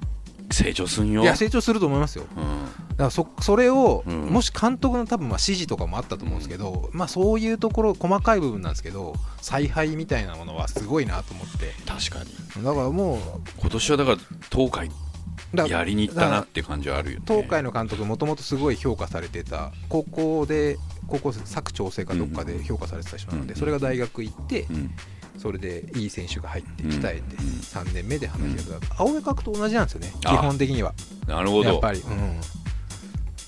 [0.51, 2.25] 成長すんよ、いや成長すると思いますよ。
[2.35, 2.43] うん。
[2.43, 4.25] だからそそれを、うん。
[4.25, 11.75] もし監督の多分まあ指示とかもあったと思うんですけど、まあそういうところ細かい部分なんですけど采配みたいなものはすごいなと思って。
[11.85, 12.63] 確かに。
[12.63, 13.19] だからもう
[13.59, 14.17] 今年はだから
[14.51, 14.95] 東海だ
[15.53, 17.25] やりに行ったなって感じはあるよね。
[17.27, 20.77] 東海の監督もともとすごい評価されてた高校で
[21.07, 24.91] 高校生佐久長聖かどっかで評価されてた人なので、うんそれが大学行って、うん。
[25.37, 30.93] それでいい選手が入ってうん鍛えて、うん3年目で花開く、青江角と同じなんですよねあ基本的には。
[31.27, 31.69] なるほど。
[31.69, 32.39] やっぱり、うん、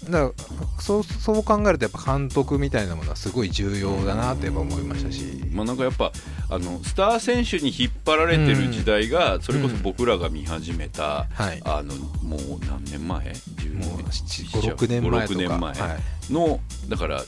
[0.10, 6.12] だからそうそう考えるとやっぱ監督みたいなものはすごい重要だなってやっぱ思いましたし、まあ、なんかやっぱ
[6.50, 11.62] あのスター選手に引っ張られてる時代が、それこそ僕らが見始めた、はい。
[11.64, 11.96] あの
[12.28, 16.34] もう何年前？10もう年56年前と5 6か年前はい。
[16.34, 17.24] の、だから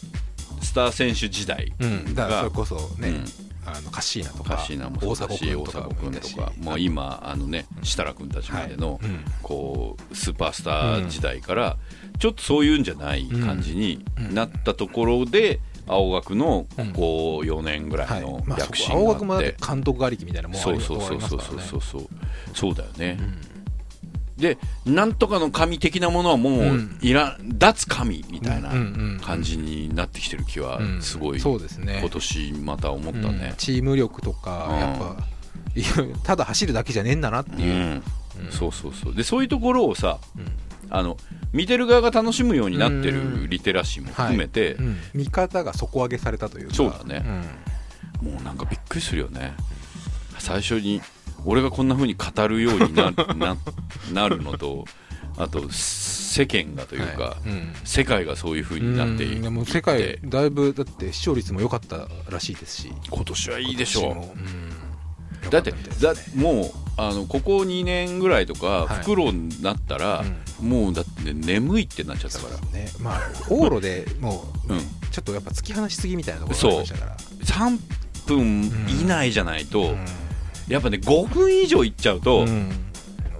[0.61, 3.25] スター選手時代うん、だからそれこそね、うん
[3.65, 9.05] あのカッシーナとかカッシーナも大大迫迫君君とかもいたしとか、まあ、今あのね設楽君たちまでの、はい。
[9.05, 9.19] うん。
[9.41, 11.77] こうスーパースター時代から、
[12.19, 18.19] ちょっとそういうんじゃない感じになったところで、青学のここ4年ぐらはい。
[18.19, 22.07] いの躍進があって、青学もだって監督ありきみたいなもんあそうりそうそうそうますからねそうそう。
[22.53, 23.17] そうだよね、
[24.37, 26.97] でなんとかの神的なものはもううん。
[27.01, 31.01] いらん脱神みたいなうんうんうん感じになってきてる気はうん。
[31.01, 31.99] すごい、そうですね。
[32.01, 33.37] 今年また思ったうん。
[33.37, 34.79] ね、チーム力とかうん。
[34.79, 35.23] やっぱ、
[35.75, 37.55] いやただ走るだけじゃねえんだなってう。
[37.57, 37.61] ん。
[37.61, 38.03] いう、
[38.51, 39.15] そうそうそう。
[39.15, 40.45] でそういうところをさうん。
[40.89, 41.17] あの
[41.53, 43.41] 見てる側が楽しむようになってうん。
[43.41, 44.97] るリテラシーも含めて、うん。
[45.13, 46.73] 見方が底上げされたというか。
[46.75, 47.23] そうだね。
[48.21, 49.53] もうなんかびっくりするよね。
[50.39, 51.01] 最初に
[51.45, 53.57] 俺がこんな風に語るようにな な
[54.11, 54.85] なるのと
[55.37, 57.49] あと世間がというか、はい。
[57.49, 57.73] うん。
[57.83, 62.93] 世界がそういう風になっていも世界だいぶだって視聴率も良かったらしいですし。
[63.09, 64.01] 今年はいいでしょ。
[64.01, 65.49] 今年もうん。
[65.49, 68.97] だって良かたみたいだもうあのここ2年ぐらいとかはい。
[69.01, 70.23] 袋になったら、
[70.61, 72.57] もうだって、眠いってなっちゃったから。
[72.71, 72.89] ね。
[72.99, 73.19] まあ
[73.49, 74.79] 往路でもう、うん。
[75.11, 77.17] ちょっとやっぱ突き放しすぎみたいなところがありましたから。
[77.17, 77.79] 3
[78.27, 78.71] 分
[79.01, 80.05] 以内じゃないと、うん
[80.73, 82.71] やっぱね5分以上いっちゃうと、うん。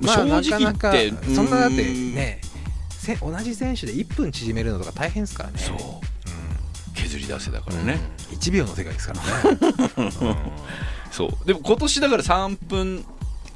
[0.04, 1.36] 正直言ってなかなかうん。
[1.36, 2.40] そんなだってね
[2.90, 5.58] せ同じ選手で1分縮めるのとか大変ですからね。
[5.58, 5.78] そう。
[6.94, 9.54] 削り出せだからね、うん、1秒の世界ですから
[10.06, 10.12] ね、
[11.12, 11.48] そう。
[11.48, 13.04] でも今年だから3分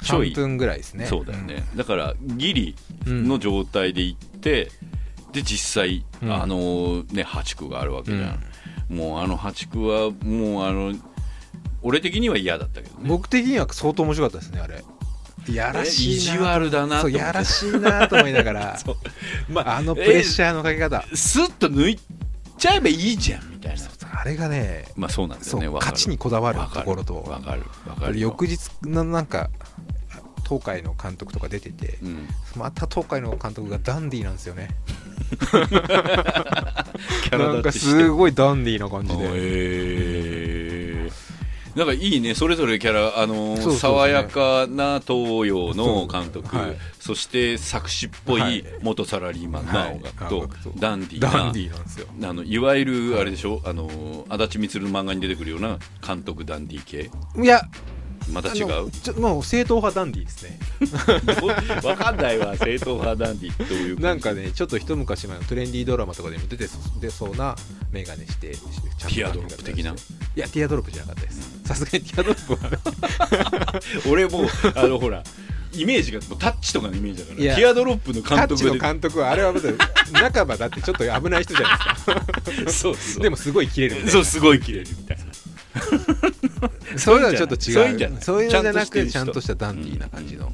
[0.03, 0.31] ちょい。
[0.31, 1.05] 3分ぐらいですね。
[1.05, 2.75] そうだよね、だからギリ
[3.05, 4.71] の状態で行って、
[5.33, 6.33] で実際、うん。
[6.33, 8.37] あのね8区があるわけじゃ
[8.91, 10.95] ん、もうあの8区はもうあの
[11.81, 13.07] 俺的には嫌だったけどね。
[13.07, 14.83] 僕的には相当面白かったですねあれ。
[15.53, 16.35] やらしいな。
[16.35, 18.79] 意地悪だなとそうやらしいなと思いながら。
[19.49, 21.99] まああのプレッシャーのかけ方、スッと抜い
[22.57, 23.87] ちゃえばいいじゃんみたいな。
[24.19, 27.21] あれがねまあそうなんだそうよね勝ちにこだわるところと。
[27.21, 27.63] わかる。
[27.87, 28.29] わかるよ。
[28.29, 29.49] 翌日のなんか
[30.43, 32.27] 東海の監督とか出ててうん。
[32.55, 34.69] また東海の監督がダンディーなんですよね。
[37.31, 39.23] なんかすごいダンディーな感じで。
[39.23, 40.16] へえ
[41.77, 46.47] なんかいいねそれぞれキャラあのーそうそう爽やかな東洋の監督。
[46.47, 46.61] そ,、そう。
[46.61, 47.15] はい。
[47.15, 48.59] して作詞っぽはい。
[48.59, 52.07] い元サラリーマンのはい音楽と、音楽とダンディーなダンディーなんですよ。
[52.23, 57.11] あのいわゆるあれでしょ、あのー足立満の漫画に出てくるような監督ダンディー系。
[57.41, 57.61] いや
[58.31, 58.91] また違う？
[58.91, 60.59] ちょもう正統派ダンディーですね。
[61.83, 67.55] わかんないわ正統派ダンディーというなんかねちょっと一昔前のトレンディードラマとかでも出てそ出そうな
[67.91, 69.91] 眼鏡してティアドロップ的な？
[69.91, 69.95] い
[70.35, 71.59] やティアドロップじゃなかったです。
[71.65, 75.23] さすがにティアドロップは 俺もうあのほら
[75.73, 79.77] イメージがもうタッチとかのイメージだからティアドロップのタッチの監督で監督はあれはまず
[80.13, 81.75] 半ばだってちょっと危ない人じゃな
[82.55, 83.17] いです そうそう。
[83.17, 85.25] かでもすごい切れるそうすごい切れるみたいな
[86.97, 87.59] そういうのはちょっと違う。
[87.59, 88.21] そういうんじゃない。
[88.21, 89.11] そういうのじゃなくちゃんとしてる人。
[89.11, 90.51] ちゃんとしたダンディーな感じの、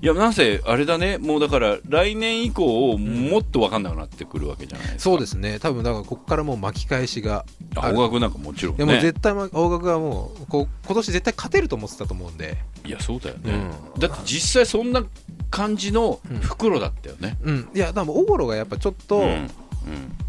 [0.00, 5.58] いやなんせあれだねもうだから来年以降もっと分かんなくなってくるわけじゃないですか、そうですね。
[5.58, 7.44] 多分だからここからもう巻き返しが
[7.74, 12.58] あ音楽なんかもちろんでもね絶対ま青学はもうこう今年絶対勝てると思ってたと思うんで。
[12.84, 13.52] いやそうだよね、
[13.94, 14.00] うん。
[14.00, 15.04] だって実際そんな
[15.50, 17.68] 感じの袋だったよね、うん。
[17.74, 19.50] いやでも小幌がやっぱちょっと、うん。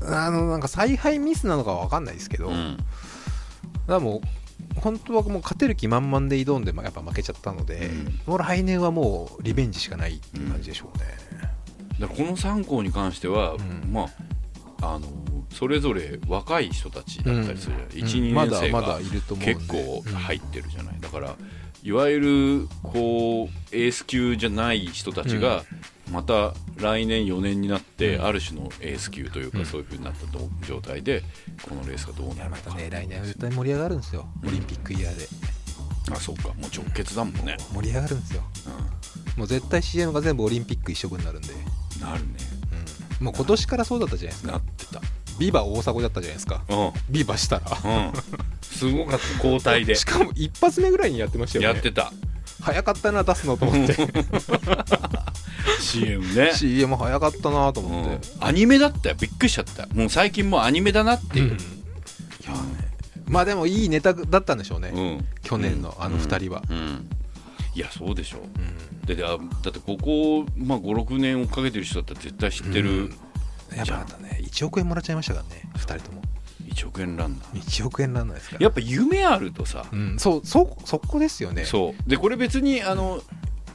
[0.01, 2.53] あのなんか采配ミスなのかは分かんないですけど、だ
[3.89, 8.19] かもう本当はもう勝てる気満々で挑んでまあやっぱ負けちゃったので、うん。
[8.25, 11.05] もう来年はもうリベンジしかないっていう感じでしょうね、
[11.99, 13.91] だからこの3校に関しては、ん。
[13.91, 14.07] ま
[14.81, 15.07] ああの
[15.51, 18.31] それぞれ若い人たちだったりするじゃない、うん。
[18.31, 19.55] 12まだま年生がだいると思うんで。
[19.55, 21.35] 結構入ってるじゃない、だから
[21.81, 25.63] いわゆるこうエース級じゃない人たちが
[26.11, 28.25] また来年4年になって、うん。
[28.25, 29.65] ある種のエース級というか、うん。
[29.65, 31.23] そういうふうになったと状態で
[31.61, 34.27] このレースがどうなるのかまたね来年は絶対盛り上がるんですよ。
[34.45, 35.27] オリンピックイヤーで、
[36.11, 36.49] あそうか。
[36.49, 38.41] もう直結だもんね、盛り上がるんですよ。
[39.37, 42.33] もう絶対 CM が全部オリンピック一色になるんで、うん、なるね。
[43.19, 43.25] うん。
[43.25, 44.51] もう今年からそうだったじゃないですか。
[44.51, 45.01] なってた。
[45.39, 46.61] ビバ大迫だったじゃないですか。
[46.67, 46.91] うん。
[47.09, 47.65] ビバしたら。
[47.71, 48.13] うん。
[48.61, 49.27] すごかった。
[49.35, 49.95] 交代で。
[49.95, 51.73] しかも一発目ぐらいにやってましたよね。
[51.75, 52.11] やってた
[52.71, 53.95] 早かったな出すのと思って。
[55.81, 56.53] CM ね。
[56.53, 59.15] CM 早かったなとうん思って、アニメだったよ。
[59.19, 59.87] びっくりしちゃった。
[59.93, 61.57] もう最近もうアニメだなっていう、いやね。
[63.27, 65.25] まあでもいいネタだったんでしょうね、うん。
[65.43, 67.09] 去年のあの2人は、うん。
[67.75, 68.41] いやそうでしょう。
[69.03, 69.05] ん。
[69.05, 69.37] でだっ
[69.71, 73.15] てここ、まあ、56年追っかけてる人だったら絶対知ってる、うん。
[73.75, 75.69] やっぱまたね1億円もらっちゃいましたからね。
[75.75, 76.21] 2人とも
[76.69, 77.61] 1億円ランナー。
[77.61, 78.57] 1億円なんないですか？
[78.57, 81.65] らやっぱ夢あるとさ、うん、そうそそこですよね。
[81.65, 82.09] そう。
[82.09, 83.21] でこれ別にあの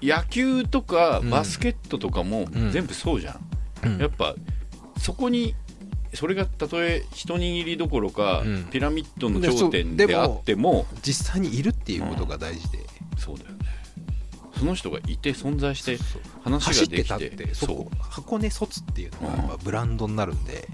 [0.02, 1.30] 野球とかうん。
[1.30, 2.70] バスケットとかもうん。
[2.70, 3.40] 全部そうじゃん、
[3.84, 3.98] うん。
[3.98, 4.34] やっぱ
[4.98, 5.54] そこに
[6.14, 8.64] それがたとえ一握りどころか、うん。
[8.70, 12.78] ピラミッドの頂点であっても実際にいるっていうことが大事で、
[13.18, 13.56] そうだよね。
[14.56, 15.98] その人がいて存在して
[16.44, 17.08] 話ができて。
[17.08, 20.68] たってそこ箱根卒っていうのがブランドになるんで、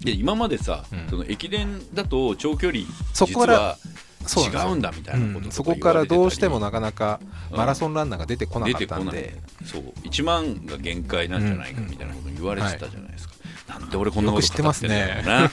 [0.00, 1.08] で今までさ、うん。
[1.10, 3.76] その駅伝だと長距離そこから
[4.22, 5.52] 違うんだみたいなことうん。
[5.52, 7.20] そこからどうしてもなかなか
[7.50, 7.56] うん。
[7.58, 9.68] マラソンランナーが出てこなかったん出で、てこない。
[9.68, 9.82] そう。
[10.08, 13.34] 1万が限界なんじゃないかみたいなこと言われてたじゃないですか、
[13.68, 15.50] なんで俺こんなこと語ってんだろうな。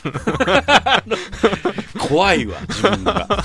[2.00, 3.28] 怖いわ自分が。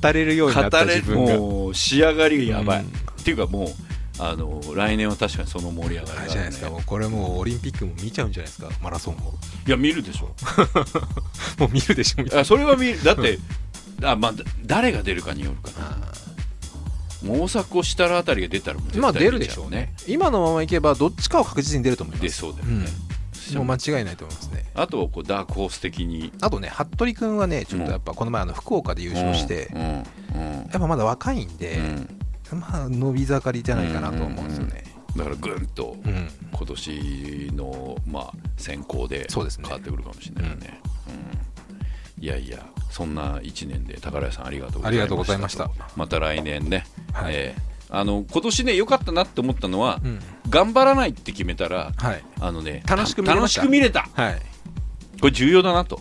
[0.00, 1.36] 語れるようになった自分が。
[1.36, 2.86] もう仕上がりがやばい、うん。
[2.86, 2.90] っ
[3.24, 3.68] ていうかもう
[4.18, 6.70] あの来年は確かにその盛り上がりがね、じゃないですか。
[6.70, 8.70] これもうオリンピックも見ちゃうんじゃないですか。
[8.82, 9.34] マラソンも
[9.66, 10.34] いや見るでしょ。
[11.58, 13.02] もう見るでしょみたいあそれは見る。
[13.02, 13.38] だって
[14.02, 15.88] あ、まあ、だ誰が出るかによるかな。
[15.90, 16.06] な
[17.22, 19.92] もう大迫設楽あたりが出たらもう出るでしょうね。
[20.06, 22.22] 今のままいけばどっちかは確実に出ると思います。
[22.22, 22.86] 出そうだよね、
[23.54, 24.64] もう間違いないと思いますね。
[24.74, 26.32] あとはこうダークホース的に。
[26.40, 29.80] あとね服部君はねちょっとやっぱこの前あの福岡で優勝して、うん。
[29.80, 30.56] うん。
[30.56, 32.15] やっぱまだ若いんうで、ん
[32.54, 34.84] まあ伸び盛りじゃないかなと思うんですよね。
[35.16, 39.70] だからぐんとうん、今年の、まあ、選考で変そうですね。
[39.70, 40.80] わってくるかもしれないよね。
[42.18, 42.22] うん。
[42.22, 45.68] いやいや、そんな1年で宝屋さんありがとうございました。
[45.68, 45.88] ました。
[45.96, 47.34] また来年ね、はい。
[47.34, 50.20] えーあの今年ね、良かったなって思ったのは、うん。
[50.48, 52.24] 頑張らないって決めたら、はい。
[52.40, 54.08] あのね、楽しく見れま楽しく見れた。
[54.12, 54.42] はい。
[55.20, 56.00] これ重要だなと。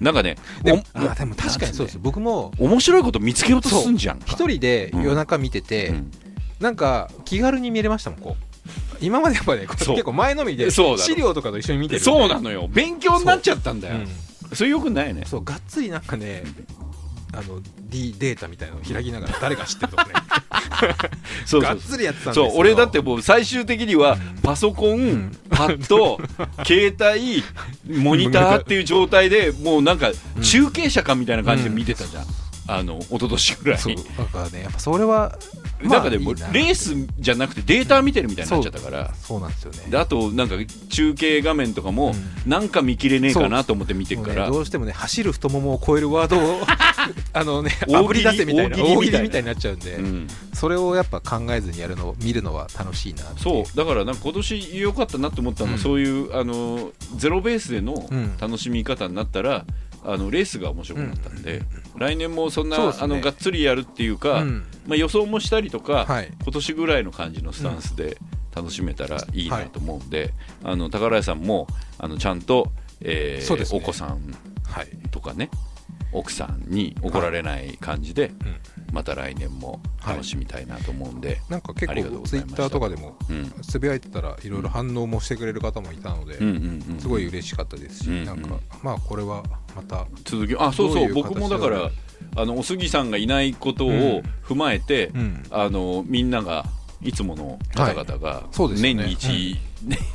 [0.00, 4.18] なんかね、でもおあでも確かにそうです僕も面白いこと見つけようとすんじゃん。
[4.18, 4.24] か。
[4.26, 6.10] 一人で夜中見てて、うん。
[6.58, 8.44] なんか気軽に見れましたもんこう。
[9.00, 10.82] 今までやっぱね結構前のめりで資
[11.16, 12.68] 料とかと一緒に見てるそうなのよ。
[12.68, 13.96] 勉強になっちゃったんだよ。
[13.96, 13.98] う
[14.52, 14.56] ん。
[14.56, 15.24] それよくないね。
[15.26, 16.44] そうがっつりなんかね
[17.32, 20.12] あの D データみたいなのを開きながら誰が知ってるとかね。
[21.46, 22.50] そうがっつりやってたんですよ。
[22.50, 25.36] そう俺だってもう最終的にはパソコン、ん。
[25.50, 26.18] パッド
[26.64, 27.44] 携帯
[28.02, 30.10] モニターっていう状態でもうなんか
[30.42, 32.24] 中継者かみたいな感じで見てたじゃん、
[32.66, 33.78] あの一昨年ぐらい。
[33.78, 35.38] そうだからねやっぱそれは
[35.82, 39.14] なんかでもレースじゃなくてデータ見てるみたいになっちゃったから。
[39.14, 39.90] そうなんですよね。
[39.90, 40.56] であとなんか
[40.88, 42.12] 中継画面とかも
[42.46, 46.60] うなんか見切れねえかなと思って見てるから、どうしてもね走る太ももを超えるワードを
[47.32, 48.98] あのね大喜利あぶり出せみたいな大喜利みたいな。
[48.98, 53.76] 大喜利みたいになっちゃうんで、うん、それをやっぱ考えずにやるの見るのは楽しいなそう。
[53.76, 55.80] だからなんか今年良かったなと思ったのは、うん。
[55.80, 58.36] そういうあのゼロベースでのうん。
[58.38, 59.64] 楽しみ方になったら、
[60.04, 61.62] あのレースが面白くなったんで、
[61.96, 62.92] 来年もそんなね。
[62.98, 64.64] あのがっつりやるっていうか、うん。
[64.86, 66.32] まあ、予想もしたりとか、はい。
[66.42, 68.16] 今年ぐらいの感じのスタンスで
[68.54, 70.32] 楽しめたらいいなと思うんで、
[70.64, 71.66] あの宝屋さんも
[71.98, 73.64] あのちゃんと、えーね。
[73.72, 74.34] お子さん
[74.64, 75.50] はいとかね
[76.12, 78.56] 奥さんに怒られない感じで、うん。
[78.92, 81.94] また来年も楽しみたいなと思うんで、なんか結構
[82.24, 83.52] ツイッターとかでもうん。
[83.62, 86.38] つぶやいてたらいろいろ反応もしてくれる方もいたので、
[86.98, 89.44] すごい嬉しかったですし、なんかまあこれは
[89.74, 90.06] また。
[90.24, 91.90] 続きあそうそう僕もだから
[92.36, 94.16] あのお杉さんがいないことうん。
[94.18, 95.42] を踏まえて、うん。
[95.50, 96.66] あのみんなが
[97.02, 99.58] いつもの方々が年に一、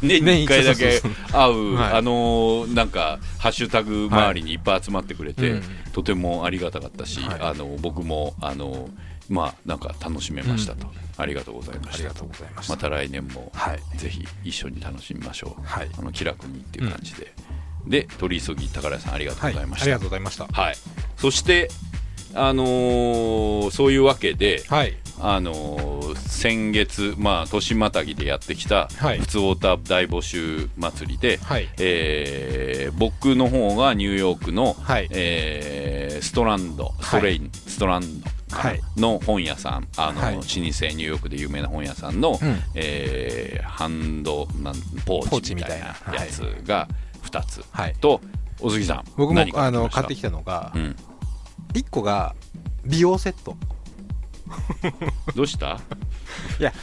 [0.01, 1.01] 年に1回だけ
[1.31, 1.93] 会う、はい。
[1.93, 5.63] あのなんかハッシュタグ周りにいっぱい集まってくれて、うん。
[5.93, 7.39] とてもありがたかったし、はい。
[7.41, 8.89] あの僕もあの
[9.29, 10.87] まあなんか楽しめましたと、
[11.17, 12.13] ありがとうございました。
[12.55, 13.97] ました来年も、はい。
[13.97, 15.89] ぜひ一緒に楽しみましょう、はい。
[15.97, 17.33] あの気楽にっていう感じで、
[17.87, 20.47] で取り急ぎ宝屋さんありがとうはいございました、ありがとうございました。
[20.47, 20.75] はい、
[21.17, 21.69] そして、
[22.33, 24.93] あのーそういうわけで、はい。
[25.19, 29.19] あのー先月、まあ、年またぎでやってきた、はい。
[29.19, 31.69] 普通オーター大募集祭りで、はい。
[31.79, 38.81] えー僕の方がニューヨークの、はいえーストランド、ストレイン、ストランドはい。
[38.97, 40.35] の本屋さん、あの、はい。
[40.35, 42.59] 老舗ニューヨークで有名な本屋さんの、うん。
[42.75, 44.75] えーハンドなん
[45.05, 45.95] ポポーーチみたいな。
[46.07, 46.87] なやつが
[47.39, 47.95] 2つ、はい。
[47.99, 48.21] と、
[48.61, 50.95] お杉さん、僕も何あの買買ってきたのがたうん。
[51.73, 52.35] 1個が
[52.85, 53.57] 美容セット。
[55.35, 55.79] どうした？
[56.59, 56.73] いや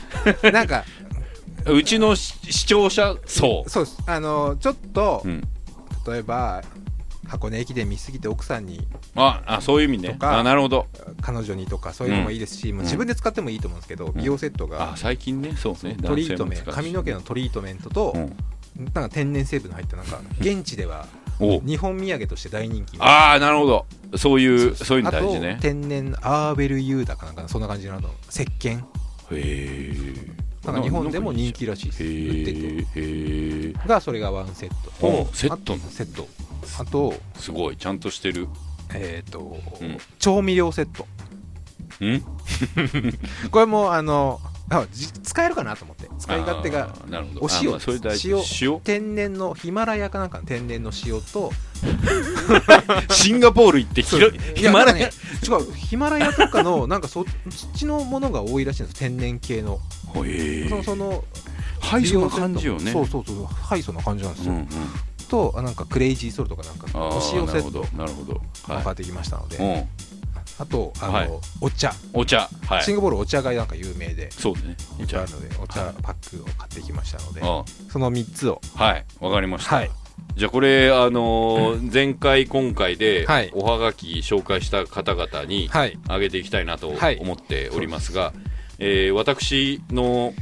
[0.52, 0.84] なんか
[1.66, 3.84] うちの視視聴者層、そう。
[3.84, 3.98] です。
[4.06, 5.40] あのちょっとうん、
[6.06, 6.62] 例えば
[7.28, 10.16] 箱根駅伝見すぎて奥さんにああそういう意味ね。
[10.20, 10.86] あなるほど。
[11.20, 15.54] 彼女にとかそういうのもいいですし、もう自分で使ってもいいと思うんですけど、美容セットがあ最近ね。
[15.56, 15.96] そうね。
[16.02, 18.36] トリートメント髪の毛のトリートメントと、うん
[18.76, 21.06] なんか天然成分の入ったなんか現地では
[21.40, 21.60] お。
[21.60, 23.04] 日本土産として大人気の。
[23.04, 23.86] ああなるほど。
[24.16, 25.58] そういうそういうの大事ね。
[25.60, 28.78] 天然アーベルユーだかなんかそんな感じのあの石鹸。
[28.78, 28.82] へ
[29.32, 32.04] えなんか日本でも人気らしいです。
[32.04, 33.88] へ売ってて。
[33.88, 34.70] がそれがワンセッ
[35.00, 35.06] ト。
[35.06, 36.28] おとセットあセット。
[36.78, 37.76] あとすごい。
[37.76, 38.48] ちゃんとしてる。
[38.94, 39.98] えっ、と、うん。
[40.18, 41.06] 調味料セット。
[42.04, 42.22] ん？
[43.50, 46.08] これもあのあじ使えるかなと思って。
[46.18, 46.94] 使い勝手が
[47.40, 47.78] お塩。
[48.24, 48.42] 塩。
[48.60, 48.80] 塩。
[48.80, 51.52] 天然のヒマラヤかなんかの天然の塩と。
[53.10, 55.08] シンガポール行ってヒマラヤ。
[55.08, 55.10] ね
[55.46, 59.80] 違うヒマラヤとかのなんかそそっちのものが多いらしいんです天然系の。
[60.14, 60.24] そ
[60.76, 61.24] のその
[61.80, 62.92] ハイソな感じよね。
[62.92, 63.44] そうそうそう。
[63.46, 64.68] ハイソな感じなんですよ、うんうん。
[65.28, 68.40] とあなんかクレイジーソルトかなんかあお塩セットどなるほど。
[68.82, 69.88] 買ってきましたので、いうん
[70.58, 71.30] あとあの、はい。
[71.60, 72.48] お茶、お茶。
[72.66, 72.82] はい。
[72.82, 74.30] シンガポールお茶がなんか有名で。
[74.30, 75.84] そうねいっぱいあるのでお茶。
[75.84, 75.94] はい。
[76.02, 78.60] パックを買ってきましたので、あその3つを。
[78.74, 79.04] はい。
[79.20, 79.76] わかりました。
[79.76, 79.90] はい。
[80.36, 83.50] じゃあこれあのー 前回今回ではい。
[83.54, 85.98] おはがき紹介した方々にはい。
[86.08, 87.18] あげていきたいなとはい。
[87.20, 88.32] 思っておりますが、
[88.78, 90.34] えー私の、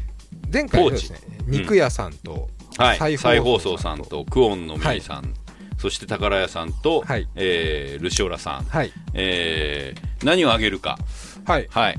[0.52, 4.24] 前回ですね肉屋さんと、はい、再放送さんと。
[4.24, 5.34] クオンのミーさん、
[5.80, 7.26] そして宝屋さんと、はい。
[7.36, 8.92] えールシオラさん、はい。
[9.14, 10.98] えー何をあげるか、
[11.46, 11.66] はい。
[11.70, 11.96] はい、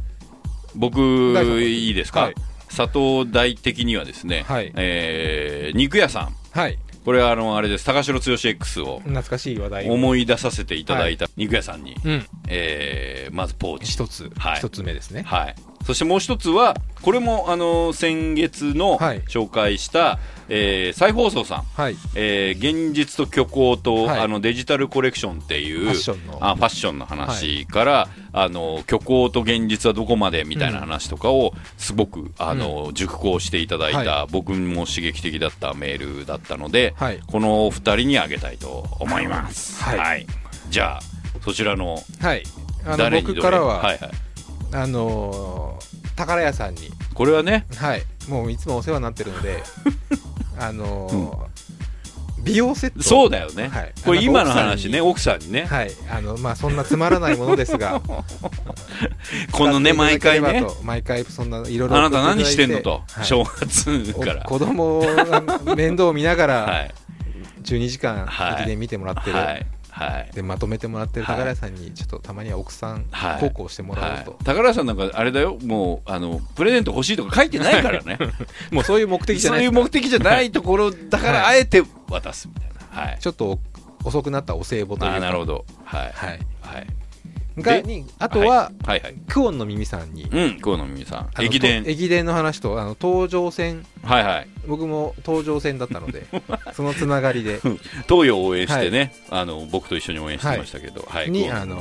[0.76, 2.36] 僕いいですか、はい。
[2.68, 4.72] 佐藤大的にはですね、はい。
[4.76, 6.36] えー肉屋さん。
[6.52, 6.78] はい。
[7.04, 7.86] これはあのあれです。
[7.86, 9.94] 高城剛 X を懐かしい話題を。
[9.94, 12.26] 思い出させていただいた肉屋さんに、うん。
[12.48, 13.92] えーまずポーチ。
[13.92, 14.30] 一つ。
[14.38, 14.60] はい。
[14.60, 15.24] 一つ目ですね。
[15.26, 15.56] はい、
[15.86, 19.22] そしてもう一つはこれもあの先月のはい。
[19.22, 20.20] 紹介した、
[20.50, 21.96] えー再放送さん、はい。
[22.16, 24.20] えー現実と虚構と、はい。
[24.20, 26.38] あのデジタルコレクションっていうファッションの。
[26.42, 37.20] あファッションの話から、あの虚構と現実はどこまでみたいな話とかをすごくあの、熟考していただいた、は僕も刺激的だったメールだったので、はい。
[37.28, 39.82] このお二人にあげたいと思います。
[39.84, 40.28] はい。
[40.70, 41.02] じゃあ
[41.44, 42.44] そちらのはい。
[42.86, 44.12] あの僕からは、はいはい、
[44.74, 46.91] あのー宝屋さんに。
[47.13, 47.65] これはね。
[47.76, 48.03] はい。
[48.28, 49.63] もういつもお世話になってるので
[50.59, 51.51] あのー
[52.43, 53.03] 美容セット。
[53.03, 53.93] そうだよね、はい。
[54.03, 55.91] これ今の話ね奥さんにね、はい。
[56.09, 58.01] あのまあそんなつまらないものですが。
[59.51, 60.65] このね毎回ね。
[60.84, 63.26] 毎回そんないろいろあなた何してんのと、はい。
[63.26, 64.43] 正月から。
[64.45, 66.91] お子供が面倒を見ながら はい。
[67.63, 68.61] 12時間はい。
[68.63, 69.65] 駅伝見てもらってる、はい
[70.02, 70.32] はい。
[70.34, 73.39] でまとめてもらってる宝屋さんにちょっとたまには奥さんはい。
[73.39, 75.58] 孝行してもらおうと、はい、宝さんなんかあれだよ。
[75.64, 78.18] もうあのプレゼント欲しいとか書いてないからね。
[78.72, 83.02] もうそういう目的じゃそうないいう目的じゃないところだからはあえて渡すみたいな。
[83.04, 83.18] はい。
[83.20, 83.60] ちょっと
[84.04, 85.20] 遅くなったお歳暮というか。
[85.20, 85.66] なるほど。
[85.86, 86.12] はい。
[86.14, 86.39] はい。
[86.62, 86.88] はい。
[86.88, 86.93] で
[87.62, 91.43] がにあとは、はいはいクオンの耳さんに、うん河野美美さん。
[91.43, 91.84] 駅伝。
[91.84, 93.86] と駅伝の話とあの東上線。
[94.03, 94.47] はいはい。
[94.68, 96.26] 僕も東上線だったので
[96.74, 97.59] そのつながりで。
[98.07, 101.78] 東洋を応援してね、あの僕と一緒に応援してましたけど、はい、にあの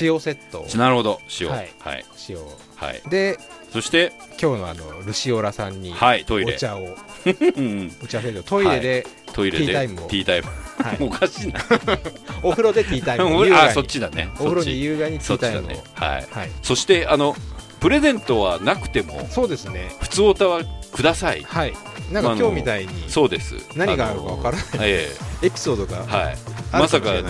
[0.00, 0.60] 塩セット。
[0.60, 1.20] をなるほど。
[1.40, 1.48] 塩。
[1.48, 1.66] ははい。
[1.66, 2.36] いはい、塩。
[2.76, 3.02] はい。
[3.08, 3.38] で
[3.72, 6.54] そして今日のあのルシオラさんにはいトイレ。
[6.54, 6.80] お茶を。
[7.56, 10.08] うん打ち合わせでトイレで、トイレでティータイムを。
[10.08, 10.48] ティータイム。
[10.82, 10.96] はい。
[11.00, 11.60] おかしいな。
[12.42, 14.28] お風呂でティータイム あそっちだね。
[14.38, 15.82] お風呂に優雅にティータイムを、だね。
[15.94, 16.26] はい。
[16.30, 16.50] はい。
[16.62, 17.36] そしてあの
[17.80, 19.90] プレゼントはなくてもそうですね。
[20.00, 20.62] 普通おたは
[20.92, 21.42] ください。
[21.42, 21.72] はい。
[22.12, 23.56] なんか今日みたいにそうです。
[23.76, 24.64] 何があるか分からない。
[24.72, 25.08] あのえ
[25.42, 26.36] エピソードがえはい。
[26.72, 27.20] まさかあの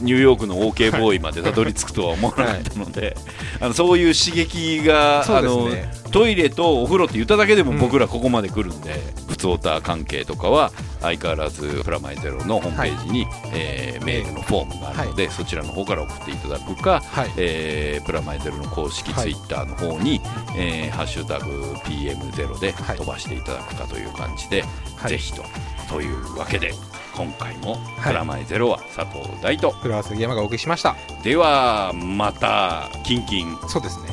[0.00, 3.16] ニューヨークの OK ボーイまでたどり着くとは思わなかったので、
[3.60, 5.68] あのそういう刺激が、そうあの
[6.10, 7.78] トイレとお風呂って言っただけでもうん。
[7.78, 17.30] 僕らここまで来るんで、普通オタ関係とかは相変わらずプラマイゼロのホームページに、えーメールのフォームがあるので、そちらの方から送っていただくか、はい。
[17.36, 19.22] えープラマイゼロの公式はい。
[19.24, 20.20] ツイッターの方に、
[20.56, 22.96] えーハッシュタグ PM0 ではい。
[22.96, 24.64] 飛ばしていただくかという感じで、
[24.96, 25.10] はい。
[25.10, 25.44] ぜひと。
[25.88, 26.72] というわけで
[27.14, 28.12] 今回もはい。
[28.12, 30.96] プラマイゼロは佐藤大と、フラワー杉山がお送りしました。
[31.22, 33.56] ではまたキンキン。
[33.68, 34.08] そうですね。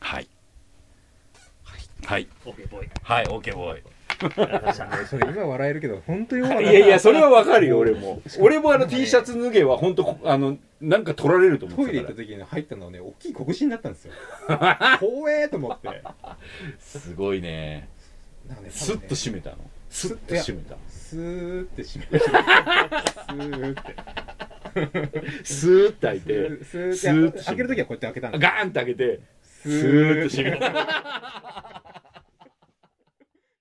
[0.00, 0.28] はい。
[2.04, 2.28] はい。
[2.44, 3.82] OK ボーイはい OK ボーイ
[5.06, 6.64] それ今笑えるけど本当にい。
[6.64, 8.20] やいやそれはわかるよ俺も。
[8.38, 12.12] 俺もあの T シャツ脱げは本当あのなんか取られると思トってたから。
[12.12, 14.12] イレ行った時に入ったのはね大きい拳になったんですよ。
[15.00, 16.02] 怖えと思って。
[16.78, 17.88] すごいね。
[18.68, 19.56] スッと閉めたの。
[19.88, 22.28] スッと閉めたスーって閉めた。
[22.28, 25.44] スーって。
[25.44, 26.64] スーッと開いて。
[26.64, 29.20] スーッと開ける時はこうやって開けたんですガーンって開けて。
[29.42, 31.82] ススーッと閉めた